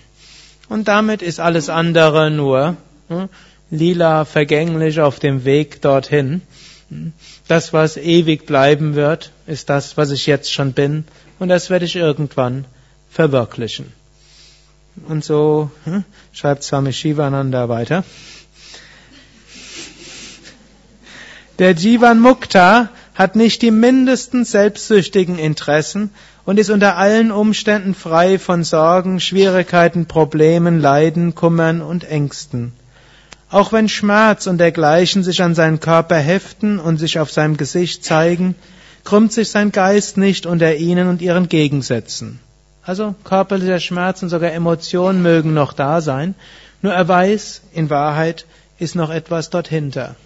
Und 0.69 0.87
damit 0.87 1.21
ist 1.21 1.41
alles 1.41 1.69
andere 1.69 2.31
nur 2.31 2.77
hm, 3.09 3.29
lila, 3.71 4.25
vergänglich 4.25 5.01
auf 5.01 5.19
dem 5.19 5.45
Weg 5.45 5.83
dorthin. 5.83 6.43
Das, 7.49 7.73
was 7.73 7.97
ewig 7.97 8.47
bleiben 8.47 8.95
wird, 8.95 9.33
ist 9.47 9.69
das, 9.69 9.97
was 9.97 10.11
ich 10.11 10.27
jetzt 10.27 10.53
schon 10.53 10.73
bin. 10.73 11.05
Und 11.39 11.49
das 11.49 11.71
werde 11.71 11.85
ich 11.85 11.97
irgendwann 11.97 12.65
verwirklichen. 13.11 13.93
Und 15.09 15.25
so 15.25 15.71
hm, 15.85 16.05
schreibt 16.33 16.63
Swami 16.63 16.93
Shivananda 16.93 17.69
weiter. 17.69 18.05
Der 21.59 21.73
Jivan 21.73 22.21
Mukta 22.21 22.89
hat 23.15 23.37
nicht 23.37 23.63
die 23.63 23.71
mindesten 23.71 24.45
selbstsüchtigen 24.45 25.39
Interessen 25.39 26.11
und 26.51 26.59
ist 26.59 26.71
unter 26.71 26.97
allen 26.97 27.31
Umständen 27.31 27.95
frei 27.95 28.37
von 28.37 28.65
Sorgen, 28.65 29.21
Schwierigkeiten, 29.21 30.07
Problemen, 30.07 30.81
Leiden, 30.81 31.37
Kummern 31.37 31.81
und 31.81 32.03
Ängsten. 32.03 32.73
Auch 33.51 33.73
wenn 33.73 33.89
Schmerz 33.89 34.49
und 34.49 34.59
dergleichen 34.59 35.23
sich 35.23 35.45
an 35.45 35.55
seinen 35.55 35.79
Körper 35.79 36.17
heften 36.17 36.81
und 36.81 36.99
sich 36.99 37.21
auf 37.21 37.31
seinem 37.31 37.57
Gesicht 37.57 38.05
zeigen, 38.05 38.57
krümmt 39.05 39.33
sich 39.33 39.49
sein 39.49 39.71
Geist 39.71 40.17
nicht 40.17 40.45
unter 40.45 40.75
ihnen 40.75 41.07
und 41.07 41.23
ihren 41.23 41.49
Gegensätzen. 41.49 42.41
Also 42.83 43.15
körperlicher 43.23 43.79
Schmerz 43.79 44.21
und 44.25 44.31
sogar 44.31 44.51
Emotionen 44.51 45.23
mögen 45.23 45.55
noch 45.55 45.73
da 45.73 46.01
sein, 46.01 46.35
nur 46.83 46.93
er 46.93 47.07
weiß, 47.07 47.63
in 47.75 47.91
Wahrheit 47.91 48.45
ist 48.81 48.97
noch 48.97 49.11
etwas 49.11 49.51
dort 49.51 49.69
hinter. 49.69 50.17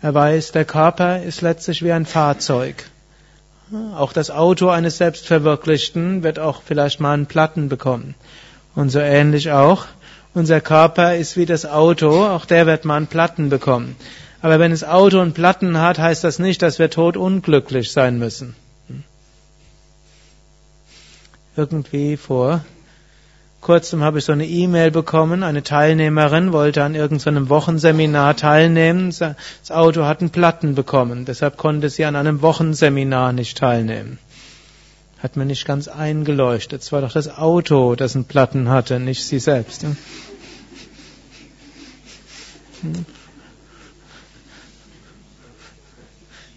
Er 0.00 0.14
weiß, 0.14 0.52
der 0.52 0.64
Körper 0.64 1.22
ist 1.22 1.42
letztlich 1.42 1.84
wie 1.84 1.92
ein 1.92 2.06
Fahrzeug. 2.06 2.86
Auch 3.96 4.12
das 4.12 4.30
Auto 4.30 4.68
eines 4.68 4.98
Selbstverwirklichten 4.98 6.22
wird 6.22 6.38
auch 6.38 6.62
vielleicht 6.62 7.00
mal 7.00 7.14
einen 7.14 7.26
Platten 7.26 7.68
bekommen. 7.68 8.14
Und 8.74 8.90
so 8.90 8.98
ähnlich 8.98 9.50
auch. 9.50 9.86
Unser 10.34 10.60
Körper 10.60 11.16
ist 11.16 11.36
wie 11.36 11.46
das 11.46 11.66
Auto, 11.66 12.26
auch 12.26 12.46
der 12.46 12.66
wird 12.66 12.84
mal 12.84 12.96
einen 12.96 13.06
Platten 13.06 13.50
bekommen. 13.50 13.96
Aber 14.40 14.58
wenn 14.58 14.70
das 14.70 14.82
Auto 14.82 15.20
einen 15.20 15.34
Platten 15.34 15.78
hat, 15.78 15.98
heißt 15.98 16.24
das 16.24 16.38
nicht, 16.38 16.62
dass 16.62 16.78
wir 16.78 16.90
tot 16.90 17.16
unglücklich 17.16 17.92
sein 17.92 18.18
müssen. 18.18 18.56
Irgendwie 21.56 22.16
vor 22.16 22.64
kurzem 23.62 24.02
habe 24.02 24.18
ich 24.18 24.24
so 24.26 24.32
eine 24.32 24.46
E-Mail 24.46 24.90
bekommen, 24.90 25.42
eine 25.42 25.62
Teilnehmerin 25.62 26.52
wollte 26.52 26.82
an 26.82 26.94
irgendeinem 26.94 27.48
Wochenseminar 27.48 28.36
teilnehmen, 28.36 29.14
das 29.18 29.70
Auto 29.70 30.04
hat 30.04 30.20
einen 30.20 30.30
Platten 30.30 30.74
bekommen, 30.74 31.24
deshalb 31.24 31.56
konnte 31.56 31.88
sie 31.88 32.04
an 32.04 32.16
einem 32.16 32.42
Wochenseminar 32.42 33.32
nicht 33.32 33.56
teilnehmen. 33.56 34.18
Hat 35.20 35.36
mir 35.36 35.46
nicht 35.46 35.64
ganz 35.64 35.86
eingeleuchtet. 35.86 36.82
Es 36.82 36.90
war 36.90 37.00
doch 37.00 37.12
das 37.12 37.38
Auto, 37.38 37.94
das 37.94 38.16
einen 38.16 38.24
Platten 38.24 38.68
hatte, 38.68 38.98
nicht 38.98 39.24
sie 39.24 39.38
selbst. 39.38 39.84
Ihr 39.84 39.94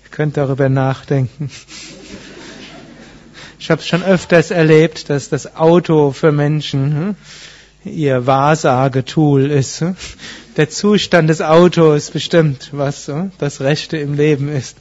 könnt 0.10 0.36
darüber 0.36 0.68
nachdenken. 0.68 1.52
Ich 3.66 3.72
habe 3.72 3.82
es 3.82 3.88
schon 3.88 4.04
öfters 4.04 4.52
erlebt, 4.52 5.10
dass 5.10 5.30
das 5.30 5.56
Auto 5.56 6.12
für 6.12 6.32
Menschen 6.32 7.16
hm, 7.84 7.92
ihr 7.92 8.28
Wahrsagetool 8.28 9.50
ist. 9.50 9.82
Hm. 9.82 9.96
Der 10.56 10.70
Zustand 10.70 11.32
des 11.32 11.42
Autos 11.42 12.12
bestimmt, 12.12 12.70
was 12.74 13.08
hm, 13.08 13.32
das 13.40 13.62
Rechte 13.62 13.98
im 13.98 14.14
Leben 14.14 14.50
ist. 14.50 14.78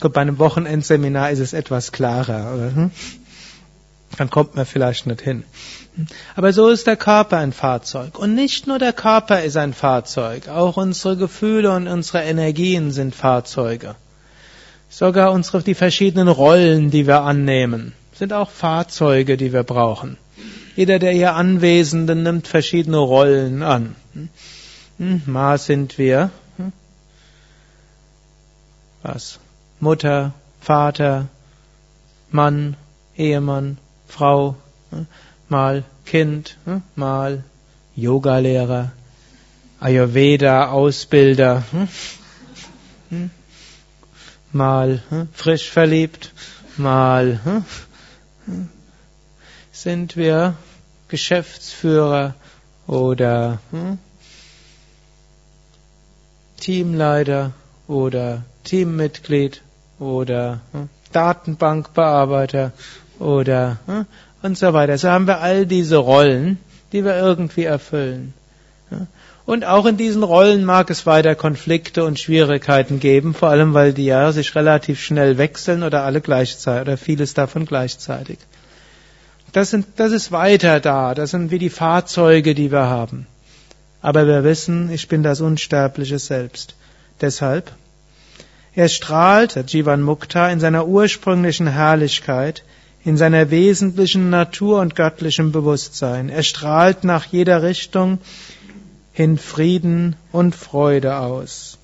Gut, 0.00 0.12
bei 0.12 0.20
einem 0.20 0.38
Wochenendseminar 0.38 1.30
ist 1.30 1.38
es 1.38 1.54
etwas 1.54 1.92
klarer. 1.92 2.90
Dann 4.18 4.28
kommt 4.28 4.54
man 4.54 4.66
vielleicht 4.66 5.06
nicht 5.06 5.22
hin. 5.22 5.44
Aber 6.34 6.52
so 6.52 6.68
ist 6.68 6.86
der 6.86 6.98
Körper 6.98 7.38
ein 7.38 7.54
Fahrzeug. 7.54 8.18
Und 8.18 8.34
nicht 8.34 8.66
nur 8.66 8.78
der 8.78 8.92
Körper 8.92 9.42
ist 9.42 9.56
ein 9.56 9.72
Fahrzeug, 9.72 10.48
auch 10.48 10.76
unsere 10.76 11.16
Gefühle 11.16 11.72
und 11.72 11.88
unsere 11.88 12.22
Energien 12.22 12.90
sind 12.90 13.14
Fahrzeuge. 13.14 13.96
Sogar 14.88 15.32
unsere, 15.32 15.62
die 15.62 15.74
verschiedenen 15.74 16.28
Rollen, 16.28 16.90
die 16.90 17.06
wir 17.06 17.22
annehmen, 17.22 17.92
sind 18.14 18.32
auch 18.32 18.50
Fahrzeuge, 18.50 19.36
die 19.36 19.52
wir 19.52 19.62
brauchen. 19.62 20.16
Jeder 20.76 20.98
der 20.98 21.12
hier 21.12 21.34
Anwesenden 21.34 22.22
nimmt 22.22 22.46
verschiedene 22.46 22.98
Rollen 22.98 23.62
an. 23.62 23.96
Hm, 24.98 25.22
mal 25.26 25.58
sind 25.58 25.98
wir. 25.98 26.30
Hm, 26.56 26.72
was? 29.02 29.38
Mutter, 29.80 30.32
Vater, 30.60 31.28
Mann, 32.30 32.76
Ehemann, 33.16 33.78
Frau, 34.08 34.56
hm, 34.90 35.06
mal 35.48 35.84
Kind, 36.04 36.56
mal 36.94 37.44
Yogalehrer, 37.94 38.92
Ayurveda, 39.80 40.68
Ausbilder, 40.70 41.64
mal 44.56 45.02
hm, 45.08 45.28
frisch 45.32 45.70
verliebt, 45.70 46.32
mal 46.76 47.40
hm, 47.44 47.64
sind 49.72 50.16
wir 50.16 50.54
Geschäftsführer 51.08 52.34
oder 52.86 53.58
hm, 53.70 53.98
Teamleiter 56.58 57.52
oder 57.86 58.42
Teammitglied 58.64 59.62
oder 59.98 60.60
hm, 60.72 60.88
Datenbankbearbeiter 61.12 62.72
oder 63.18 63.78
hm, 63.86 64.06
und 64.42 64.58
so 64.58 64.72
weiter. 64.72 64.98
So 64.98 65.08
haben 65.08 65.26
wir 65.26 65.40
all 65.40 65.66
diese 65.66 65.96
Rollen, 65.96 66.58
die 66.92 67.04
wir 67.04 67.16
irgendwie 67.16 67.64
erfüllen. 67.64 68.34
Und 69.46 69.64
auch 69.64 69.86
in 69.86 69.96
diesen 69.96 70.24
Rollen 70.24 70.64
mag 70.64 70.90
es 70.90 71.06
weiter 71.06 71.36
Konflikte 71.36 72.04
und 72.04 72.18
Schwierigkeiten 72.18 72.98
geben, 72.98 73.32
vor 73.32 73.48
allem 73.48 73.74
weil 73.74 73.92
die 73.92 74.06
ja 74.06 74.32
sich 74.32 74.56
relativ 74.56 75.00
schnell 75.00 75.38
wechseln 75.38 75.84
oder 75.84 76.02
alle 76.02 76.20
gleichzeitig 76.20 76.82
oder 76.82 76.96
vieles 76.96 77.32
davon 77.32 77.64
gleichzeitig. 77.64 78.38
Das, 79.52 79.70
sind, 79.70 79.86
das 79.96 80.10
ist 80.10 80.32
weiter 80.32 80.80
da, 80.80 81.14
das 81.14 81.30
sind 81.30 81.52
wie 81.52 81.60
die 81.60 81.70
Fahrzeuge, 81.70 82.56
die 82.56 82.72
wir 82.72 82.86
haben. 82.86 83.28
Aber 84.02 84.26
wir 84.26 84.42
wissen, 84.42 84.90
ich 84.90 85.06
bin 85.06 85.22
das 85.22 85.40
unsterbliche 85.40 86.18
Selbst. 86.18 86.74
Deshalb, 87.20 87.70
er 88.74 88.88
strahlt, 88.88 89.54
der 89.54 89.64
Jivan 89.64 90.02
Mukta, 90.02 90.50
in 90.50 90.58
seiner 90.58 90.86
ursprünglichen 90.86 91.68
Herrlichkeit, 91.68 92.64
in 93.04 93.16
seiner 93.16 93.50
wesentlichen 93.50 94.28
Natur 94.28 94.80
und 94.80 94.96
göttlichem 94.96 95.52
Bewusstsein. 95.52 96.28
Er 96.28 96.42
strahlt 96.42 97.04
nach 97.04 97.24
jeder 97.26 97.62
Richtung, 97.62 98.18
in 99.18 99.38
Frieden 99.38 100.14
und 100.30 100.54
Freude 100.54 101.16
aus. 101.16 101.78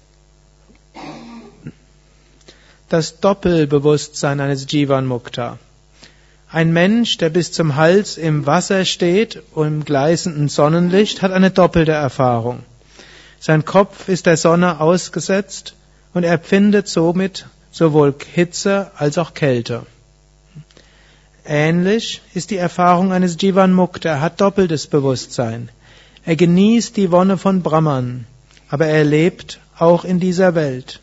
Das 2.91 3.21
Doppelbewusstsein 3.21 4.39
eines 4.41 4.71
Jivan 4.71 5.07
Mukta. 5.07 5.59
Ein 6.51 6.75
Mensch, 6.75 7.17
der 7.17 7.31
bis 7.31 7.51
zum 7.51 7.77
Hals 7.77 8.19
im 8.19 8.45
Wasser 8.45 8.85
steht 8.85 9.43
und 9.55 9.67
im 9.67 9.85
gleißenden 9.87 10.51
Sonnenlicht, 10.51 11.23
hat 11.23 11.33
eine 11.33 11.51
doppelte 11.51 11.93
Erfahrung. 11.93 12.65
Sein 13.41 13.65
Kopf 13.65 14.09
ist 14.09 14.27
der 14.27 14.37
Sonne 14.37 14.81
ausgesetzt 14.81 15.75
und 16.13 16.25
er 16.25 16.35
empfindet 16.35 16.87
somit 16.87 17.47
sowohl 17.71 18.15
Hitze 18.35 18.91
als 18.97 19.17
auch 19.17 19.33
Kälte. 19.33 19.87
Ähnlich 21.47 22.21
ist 22.35 22.51
die 22.51 22.59
Erfahrung 22.59 23.11
eines 23.11 23.39
Jivan 23.41 23.73
Mukta. 23.73 24.11
Er 24.11 24.21
hat 24.21 24.43
doppeltes 24.43 24.87
Bewusstsein. 24.87 25.71
Er 26.25 26.37
genießt 26.37 26.97
die 26.97 27.11
Wonne 27.11 27.37
von 27.37 27.63
Brahman, 27.63 28.27
aber 28.69 28.87
er 28.87 29.05
lebt 29.05 29.61
auch 29.77 30.05
in 30.05 30.21
dieser 30.21 30.55
Welt. 30.55 31.01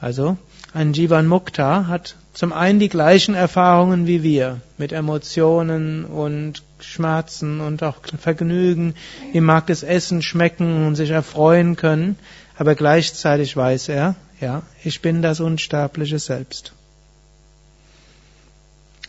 Also, 0.00 0.36
ein 0.74 0.92
Jivan 0.92 1.26
Mukta 1.26 1.86
hat 1.86 2.16
zum 2.34 2.52
einen 2.52 2.80
die 2.80 2.90
gleichen 2.90 3.34
Erfahrungen 3.34 4.06
wie 4.06 4.22
wir, 4.22 4.60
mit 4.76 4.92
Emotionen 4.92 6.04
und 6.04 6.62
Schmerzen 6.80 7.60
und 7.60 7.82
auch 7.82 7.96
Vergnügen. 8.18 8.94
Ihm 9.32 9.44
mag 9.44 9.68
das 9.68 9.82
Essen 9.82 10.20
schmecken 10.20 10.86
und 10.86 10.96
sich 10.96 11.10
erfreuen 11.10 11.76
können, 11.76 12.18
aber 12.58 12.74
gleichzeitig 12.74 13.56
weiß 13.56 13.88
er, 13.88 14.16
ja, 14.40 14.62
ich 14.84 15.00
bin 15.00 15.22
das 15.22 15.40
unsterbliche 15.40 16.18
Selbst. 16.18 16.72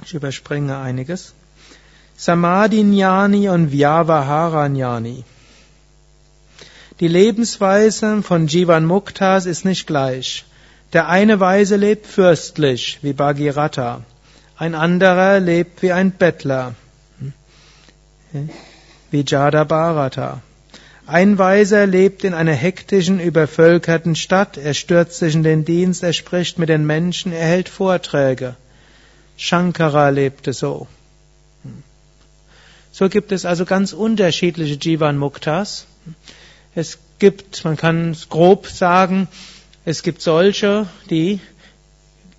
Ich 0.05 0.13
überspringe 0.13 0.77
einiges. 0.77 1.33
Samadhi-Jnani 2.17 3.47
und 3.49 3.71
Vyavahara-Jnani. 3.71 5.23
Die 6.99 7.07
Lebensweise 7.07 8.23
von 8.23 8.47
Jivan 8.47 8.85
Muktas 8.85 9.45
ist 9.45 9.65
nicht 9.65 9.85
gleich. 9.85 10.43
Der 10.93 11.09
eine 11.09 11.39
Weise 11.39 11.75
lebt 11.75 12.07
fürstlich, 12.07 12.97
wie 13.03 13.13
Bhagiratta. 13.13 14.01
Ein 14.57 14.73
anderer 14.73 15.39
lebt 15.39 15.83
wie 15.83 15.91
ein 15.91 16.11
Bettler, 16.11 16.73
wie 19.11 19.23
Jada 19.27 19.63
Bharata. 19.63 20.41
Ein 21.05 21.37
Weiser 21.37 21.85
lebt 21.85 22.23
in 22.23 22.33
einer 22.33 22.53
hektischen, 22.53 23.19
übervölkerten 23.19 24.15
Stadt, 24.15 24.57
er 24.57 24.73
stürzt 24.73 25.19
sich 25.19 25.35
in 25.35 25.43
den 25.43 25.65
Dienst, 25.65 26.01
er 26.01 26.13
spricht 26.13 26.57
mit 26.57 26.69
den 26.69 26.85
Menschen, 26.87 27.31
er 27.31 27.45
hält 27.45 27.69
Vorträge. 27.69 28.55
Shankara 29.37 30.09
lebte 30.09 30.51
so. 30.51 30.87
So 32.97 33.09
gibt 33.09 33.31
es 33.31 33.45
also 33.45 33.63
ganz 33.63 33.93
unterschiedliche 33.93 34.73
Jivan 34.73 35.19
Muktas. 35.19 35.85
Es 36.73 36.97
gibt, 37.19 37.63
man 37.63 37.77
kann 37.77 38.09
es 38.09 38.27
grob 38.27 38.65
sagen, 38.65 39.27
es 39.85 40.01
gibt 40.01 40.19
solche, 40.19 40.87
die 41.11 41.39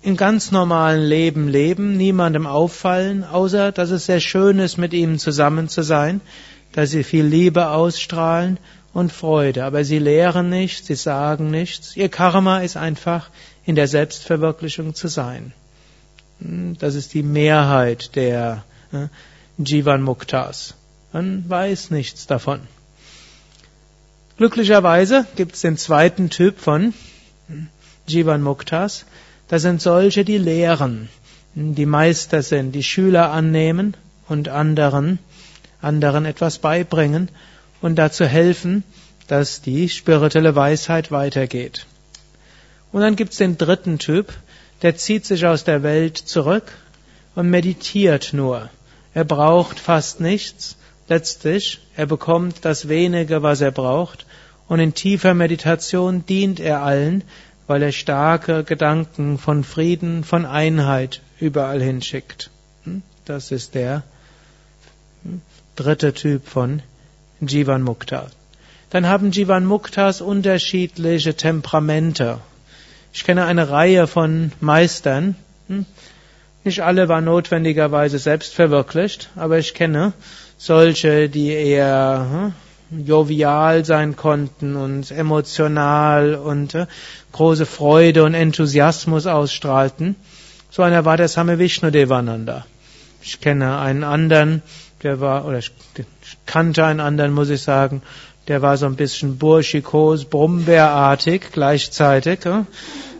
im 0.01 0.17
ganz 0.17 0.51
normalen 0.51 1.01
Leben 1.01 1.47
leben, 1.47 1.95
niemandem 1.95 2.45
auffallen, 2.45 3.23
außer 3.23 3.71
dass 3.71 3.89
es 3.89 4.05
sehr 4.05 4.19
schön 4.19 4.59
ist, 4.59 4.75
mit 4.77 4.91
ihnen 4.91 5.17
zusammen 5.17 5.69
zu 5.69 5.81
sein, 5.81 6.19
dass 6.73 6.89
sie 6.89 7.05
viel 7.05 7.23
Liebe 7.23 7.69
ausstrahlen 7.69 8.57
und 8.91 9.13
Freude. 9.13 9.63
Aber 9.63 9.85
sie 9.85 9.99
lehren 9.99 10.49
nichts, 10.49 10.87
sie 10.87 10.95
sagen 10.95 11.51
nichts. 11.51 11.95
Ihr 11.95 12.09
Karma 12.09 12.59
ist 12.59 12.75
einfach, 12.75 13.29
in 13.65 13.75
der 13.75 13.87
Selbstverwirklichung 13.87 14.93
zu 14.93 15.07
sein. 15.07 15.53
Das 16.41 16.95
ist 16.95 17.13
die 17.13 17.23
Mehrheit 17.23 18.17
der 18.17 18.65
Jivan 19.61 20.01
Muktas. 20.01 20.73
Man 21.11 21.43
weiß 21.49 21.91
nichts 21.91 22.27
davon. 22.27 22.61
Glücklicherweise 24.37 25.25
gibt 25.35 25.55
es 25.55 25.61
den 25.61 25.75
zweiten 25.75 26.29
Typ 26.29 26.59
von 26.59 26.93
Jivan 28.07 28.41
Muktas. 28.41 29.05
Das 29.49 29.63
sind 29.63 29.81
solche, 29.81 30.23
die 30.23 30.37
lehren, 30.37 31.09
die 31.55 31.85
Meister 31.85 32.41
sind, 32.41 32.71
die 32.71 32.83
Schüler 32.83 33.31
annehmen 33.31 33.97
und 34.29 34.47
anderen, 34.47 35.19
anderen 35.81 36.23
etwas 36.23 36.59
beibringen 36.59 37.27
und 37.81 37.95
dazu 37.97 38.25
helfen, 38.25 38.85
dass 39.27 39.61
die 39.61 39.89
spirituelle 39.89 40.55
Weisheit 40.55 41.11
weitergeht. 41.11 41.85
Und 42.93 43.01
dann 43.01 43.17
gibt 43.17 43.33
es 43.33 43.39
den 43.39 43.57
dritten 43.57 43.99
Typ, 43.99 44.31
der 44.83 44.95
zieht 44.95 45.25
sich 45.25 45.45
aus 45.45 45.65
der 45.65 45.83
Welt 45.83 46.17
zurück 46.17 46.71
und 47.35 47.49
meditiert 47.49 48.29
nur. 48.31 48.69
Er 49.13 49.23
braucht 49.23 49.79
fast 49.79 50.19
nichts. 50.19 50.75
Letztlich, 51.07 51.79
er 51.95 52.05
bekommt 52.05 52.65
das 52.65 52.87
wenige, 52.87 53.41
was 53.41 53.61
er 53.61 53.71
braucht. 53.71 54.25
Und 54.67 54.79
in 54.79 54.93
tiefer 54.93 55.33
Meditation 55.33 56.25
dient 56.25 56.59
er 56.59 56.83
allen, 56.83 57.23
weil 57.65 57.81
er 57.81 57.91
starke 57.91 58.63
Gedanken 58.63 59.37
von 59.37 59.63
Frieden, 59.63 60.23
von 60.23 60.45
Einheit 60.45 61.21
überall 61.39 61.81
hinschickt. 61.81 62.51
Hm? 62.83 63.01
Das 63.25 63.51
ist 63.51 63.75
der 63.75 64.03
hm, 65.23 65.41
dritte 65.75 66.13
Typ 66.13 66.47
von 66.47 66.81
Jivan 67.41 67.81
Mukta. 67.81 68.27
Dann 68.89 69.07
haben 69.07 69.31
Jivan 69.31 69.65
Muktas 69.65 70.21
unterschiedliche 70.21 71.35
Temperamente. 71.35 72.39
Ich 73.13 73.23
kenne 73.23 73.45
eine 73.45 73.69
Reihe 73.69 74.07
von 74.07 74.51
Meistern. 74.59 75.35
Nicht 76.63 76.81
alle 76.81 77.07
waren 77.07 77.25
notwendigerweise 77.25 78.19
selbst 78.19 78.53
verwirklicht, 78.53 79.29
aber 79.35 79.59
ich 79.59 79.73
kenne 79.73 80.13
solche, 80.57 81.29
die 81.29 81.51
eher 81.51 82.53
hm, 82.89 83.05
jovial 83.05 83.85
sein 83.85 84.15
konnten 84.15 84.75
und 84.75 85.09
emotional 85.11 86.35
und 86.35 86.75
äh, 86.75 86.87
große 87.31 87.65
Freude 87.65 88.23
und 88.23 88.33
Enthusiasmus 88.33 89.25
ausstrahlten. 89.25 90.15
So 90.69 90.81
einer 90.83 91.05
war 91.05 91.15
der 91.15 91.29
Same 91.29 91.59
Vishnu 91.59 91.91
Devananda. 91.91 92.65
Ich 93.21 93.39
kenne 93.39 93.79
einen 93.79 94.03
anderen, 94.03 94.61
der 95.03 95.19
war, 95.21 95.45
oder 95.45 95.59
ich 95.59 95.71
kannte 96.45 96.85
einen 96.85 96.99
anderen, 96.99 97.33
muss 97.33 97.49
ich 97.49 97.61
sagen, 97.61 98.01
der 98.49 98.61
war 98.61 98.77
so 98.77 98.85
ein 98.85 98.95
bisschen 98.95 99.37
burschikos, 99.37 100.25
brummbärartig 100.25 101.51
gleichzeitig. 101.51 102.39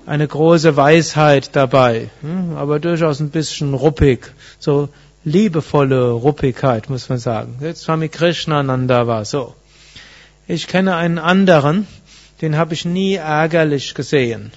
Eine 0.10 0.28
große 0.28 0.76
Weisheit 0.76 1.56
dabei, 1.56 2.10
aber 2.56 2.80
durchaus 2.80 3.20
ein 3.20 3.30
bisschen 3.30 3.76
ruppig. 3.76 4.32
So 4.58 4.90
liebevolle 5.24 6.10
Ruppigkeit, 6.10 6.90
muss 6.90 7.10
man 7.10 7.20
sagen. 7.20 7.60
Jetzt 7.62 7.82
Swami 7.82 8.10
Krishnananda 8.10 9.06
war 9.06 9.24
so. 9.24 9.54
Ich 10.48 10.66
kenne 10.66 10.96
einen 10.96 11.20
anderen, 11.20 11.86
den 12.42 12.58
habe 12.58 12.74
ich 12.74 12.86
nie 12.86 13.14
ärgerlich 13.14 13.94
gesehen. 13.94 14.52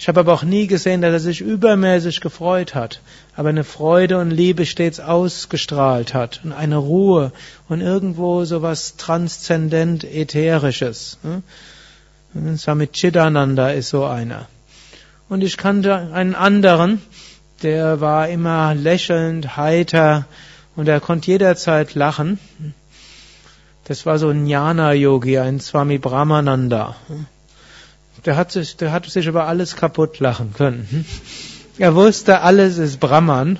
Ich 0.00 0.08
habe 0.08 0.18
aber 0.18 0.32
auch 0.32 0.42
nie 0.42 0.66
gesehen, 0.66 1.00
dass 1.00 1.12
er 1.12 1.20
sich 1.20 1.42
übermäßig 1.42 2.20
gefreut 2.20 2.74
hat, 2.74 3.02
aber 3.36 3.50
eine 3.50 3.62
Freude 3.62 4.18
und 4.18 4.32
Liebe 4.32 4.66
stets 4.66 4.98
ausgestrahlt 4.98 6.12
hat 6.12 6.40
und 6.42 6.52
eine 6.52 6.78
Ruhe 6.78 7.30
und 7.68 7.82
irgendwo 7.82 8.44
so 8.44 8.62
was 8.62 8.96
transzendent 8.96 10.02
ätherisches. 10.02 11.18
Swami 12.56 12.88
Chidananda 12.88 13.70
ist 13.70 13.90
so 13.90 14.06
einer. 14.06 14.48
Und 15.32 15.42
ich 15.42 15.56
kannte 15.56 16.10
einen 16.12 16.34
anderen, 16.34 17.00
der 17.62 18.02
war 18.02 18.28
immer 18.28 18.74
lächelnd, 18.74 19.56
heiter 19.56 20.26
und 20.76 20.88
er 20.88 21.00
konnte 21.00 21.30
jederzeit 21.30 21.94
lachen. 21.94 22.38
Das 23.84 24.04
war 24.04 24.18
so 24.18 24.28
ein 24.28 24.46
Jnana-Yogi, 24.46 25.38
ein 25.38 25.58
Swami 25.58 25.96
Brahmananda. 25.96 26.96
Der 28.26 28.36
hat 28.36 28.52
sich, 28.52 28.76
der 28.76 28.92
hat 28.92 29.06
sich 29.06 29.26
über 29.26 29.46
alles 29.46 29.74
kaputt 29.74 30.20
lachen 30.20 30.52
können. 30.52 31.06
Er 31.78 31.94
wusste, 31.94 32.42
alles 32.42 32.76
ist 32.76 33.00
Brahman. 33.00 33.58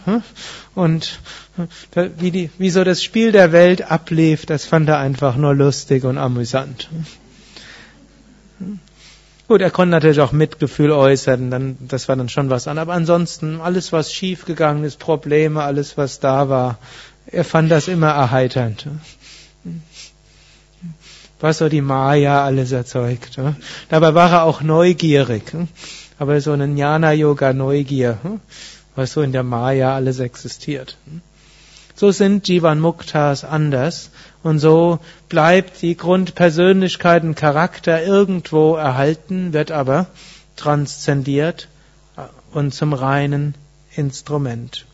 Und 0.75 1.21
wie, 2.19 2.31
die, 2.31 2.51
wie 2.59 2.69
so 2.69 2.85
das 2.85 3.03
Spiel 3.03 3.33
der 3.33 3.51
Welt 3.51 3.91
ablief, 3.91 4.45
das 4.45 4.67
fand 4.67 4.91
er 4.91 4.99
einfach 4.99 5.37
nur 5.37 5.55
lustig 5.55 6.05
und 6.05 6.19
amüsant. 6.19 6.91
Gut, 9.53 9.61
er 9.61 9.71
konnte 9.71 9.91
natürlich 9.91 10.23
auch 10.23 10.33
Mitgefühl 10.33 10.93
äußern, 10.93 11.51
dann, 11.51 11.77
das 11.79 12.09
war 12.09 12.17
dann 12.17 12.31
schon 12.31 12.49
was 12.49 12.67
an. 12.69 12.79
Aber 12.79 12.95
ansonsten, 12.95 13.61
alles, 13.61 13.93
was 13.93 14.11
schiefgegangen 14.11 14.83
ist, 14.83 14.99
Probleme, 14.99 15.63
alles, 15.63 15.99
was 15.99 16.21
da 16.21 16.49
war, 16.49 16.79
er 17.27 17.45
fand 17.45 17.71
das 17.71 17.87
immer 17.87 18.09
erheiternd 18.09 18.87
was 21.41 21.59
so 21.59 21.69
die 21.69 21.83
Maya 21.83 22.43
alles 22.43 22.73
erzeugt. 22.73 23.39
Dabei 23.91 24.15
war 24.15 24.33
er 24.33 24.45
auch 24.45 24.63
neugierig. 24.63 25.43
Aber 26.19 26.41
so 26.41 26.53
eine 26.53 26.65
Jnana-Yoga-Neugier, 26.65 28.17
was 28.95 29.13
so 29.13 29.21
in 29.21 29.33
der 29.33 29.43
Maya 29.43 29.95
alles 29.95 30.19
existiert. 30.19 30.97
So 31.95 32.11
sind 32.11 32.49
Jivan 32.49 32.81
Muktas 32.81 33.45
anders 33.45 34.11
und 34.43 34.59
so 34.59 34.99
bleibt 35.29 35.83
die 35.83 35.97
Grundpersönlichkeit 35.97 37.23
und 37.23 37.35
Charakter 37.35 38.03
irgendwo 38.03 38.75
erhalten, 38.75 39.53
wird 39.53 39.71
aber 39.71 40.07
transzendiert 40.57 41.69
und 42.53 42.75
zum 42.75 42.93
reinen 42.93 43.55
Instrument. 43.95 44.87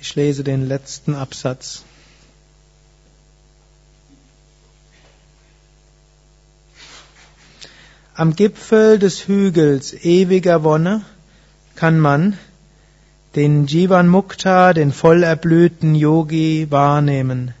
Ich 0.00 0.14
lese 0.14 0.44
den 0.44 0.66
letzten 0.68 1.14
Absatz. 1.14 1.82
Am 8.14 8.34
Gipfel 8.34 8.98
des 8.98 9.26
Hügels 9.28 9.92
ewiger 9.92 10.64
Wonne 10.64 11.04
kann 11.74 12.00
man 12.00 12.38
den 13.36 13.66
Jivan 13.66 14.08
Mukta, 14.08 14.72
den 14.72 14.92
voll 14.92 15.22
erblühten 15.22 15.94
Yogi, 15.94 16.68
wahrnehmen. 16.70 17.52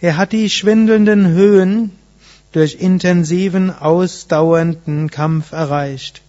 Er 0.00 0.16
hat 0.16 0.32
die 0.32 0.48
schwindelnden 0.48 1.28
Höhen 1.28 1.90
durch 2.52 2.76
intensiven, 2.80 3.70
ausdauernden 3.70 5.10
Kampf 5.10 5.52
erreicht. 5.52 6.22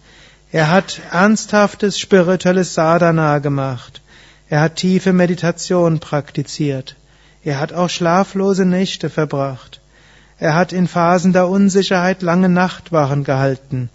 Er 0.52 0.70
hat 0.70 1.00
ernsthaftes 1.10 1.98
spirituelles 1.98 2.74
Sadhana 2.74 3.38
gemacht. 3.38 4.02
Er 4.50 4.60
hat 4.60 4.76
tiefe 4.76 5.14
Meditation 5.14 5.98
praktiziert. 5.98 6.94
Er 7.42 7.58
hat 7.58 7.72
auch 7.72 7.88
schlaflose 7.88 8.66
Nächte 8.66 9.08
verbracht. 9.08 9.80
Er 10.38 10.54
hat 10.54 10.74
in 10.74 10.86
Phasen 10.86 11.32
der 11.32 11.48
Unsicherheit 11.48 12.20
lange 12.20 12.50
Nachtwachen 12.50 13.24
gehalten. 13.24 13.88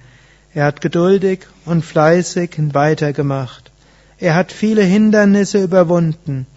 Er 0.55 0.65
hat 0.65 0.81
geduldig 0.81 1.41
und 1.65 1.85
fleißig 1.85 2.55
weitergemacht. 2.73 3.69
Er 4.19 4.35
hat 4.35 4.51
viele 4.51 4.83
Hindernisse 4.83 5.63
überwunden. 5.63 6.47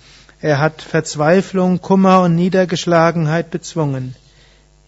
Er 0.41 0.59
hat 0.59 0.81
Verzweiflung, 0.81 1.81
Kummer 1.81 2.23
und 2.23 2.35
Niedergeschlagenheit 2.35 3.51
bezwungen. 3.51 4.15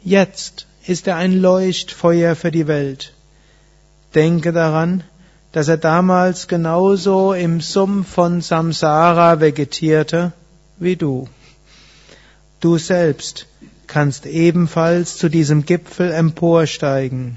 Jetzt 0.03 0.66
ist 0.87 1.07
er 1.07 1.16
ein 1.16 1.39
Leuchtfeuer 1.39 2.35
für 2.35 2.51
die 2.51 2.66
Welt. 2.66 3.12
Denke 4.14 4.53
daran, 4.53 5.05
dass 5.53 5.68
er 5.68 5.77
damals 5.77 6.49
genauso 6.49 7.35
im 7.35 7.61
Sumpf 7.61 8.09
von 8.09 8.41
Samsara 8.41 9.41
vegetierte 9.41 10.33
wie 10.79 10.97
du. 10.97 11.29
Du 12.61 12.79
selbst 12.79 13.47
kannst 13.87 14.25
ebenfalls 14.25 15.18
zu 15.18 15.29
diesem 15.29 15.66
Gipfel 15.66 16.11
emporsteigen, 16.11 17.37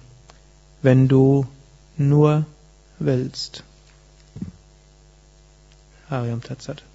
wenn 0.82 1.10
du 1.10 1.46
nur 1.98 2.46
willst. 3.00 3.65
Ariam 6.16 6.42
Tatsat. 6.42 6.95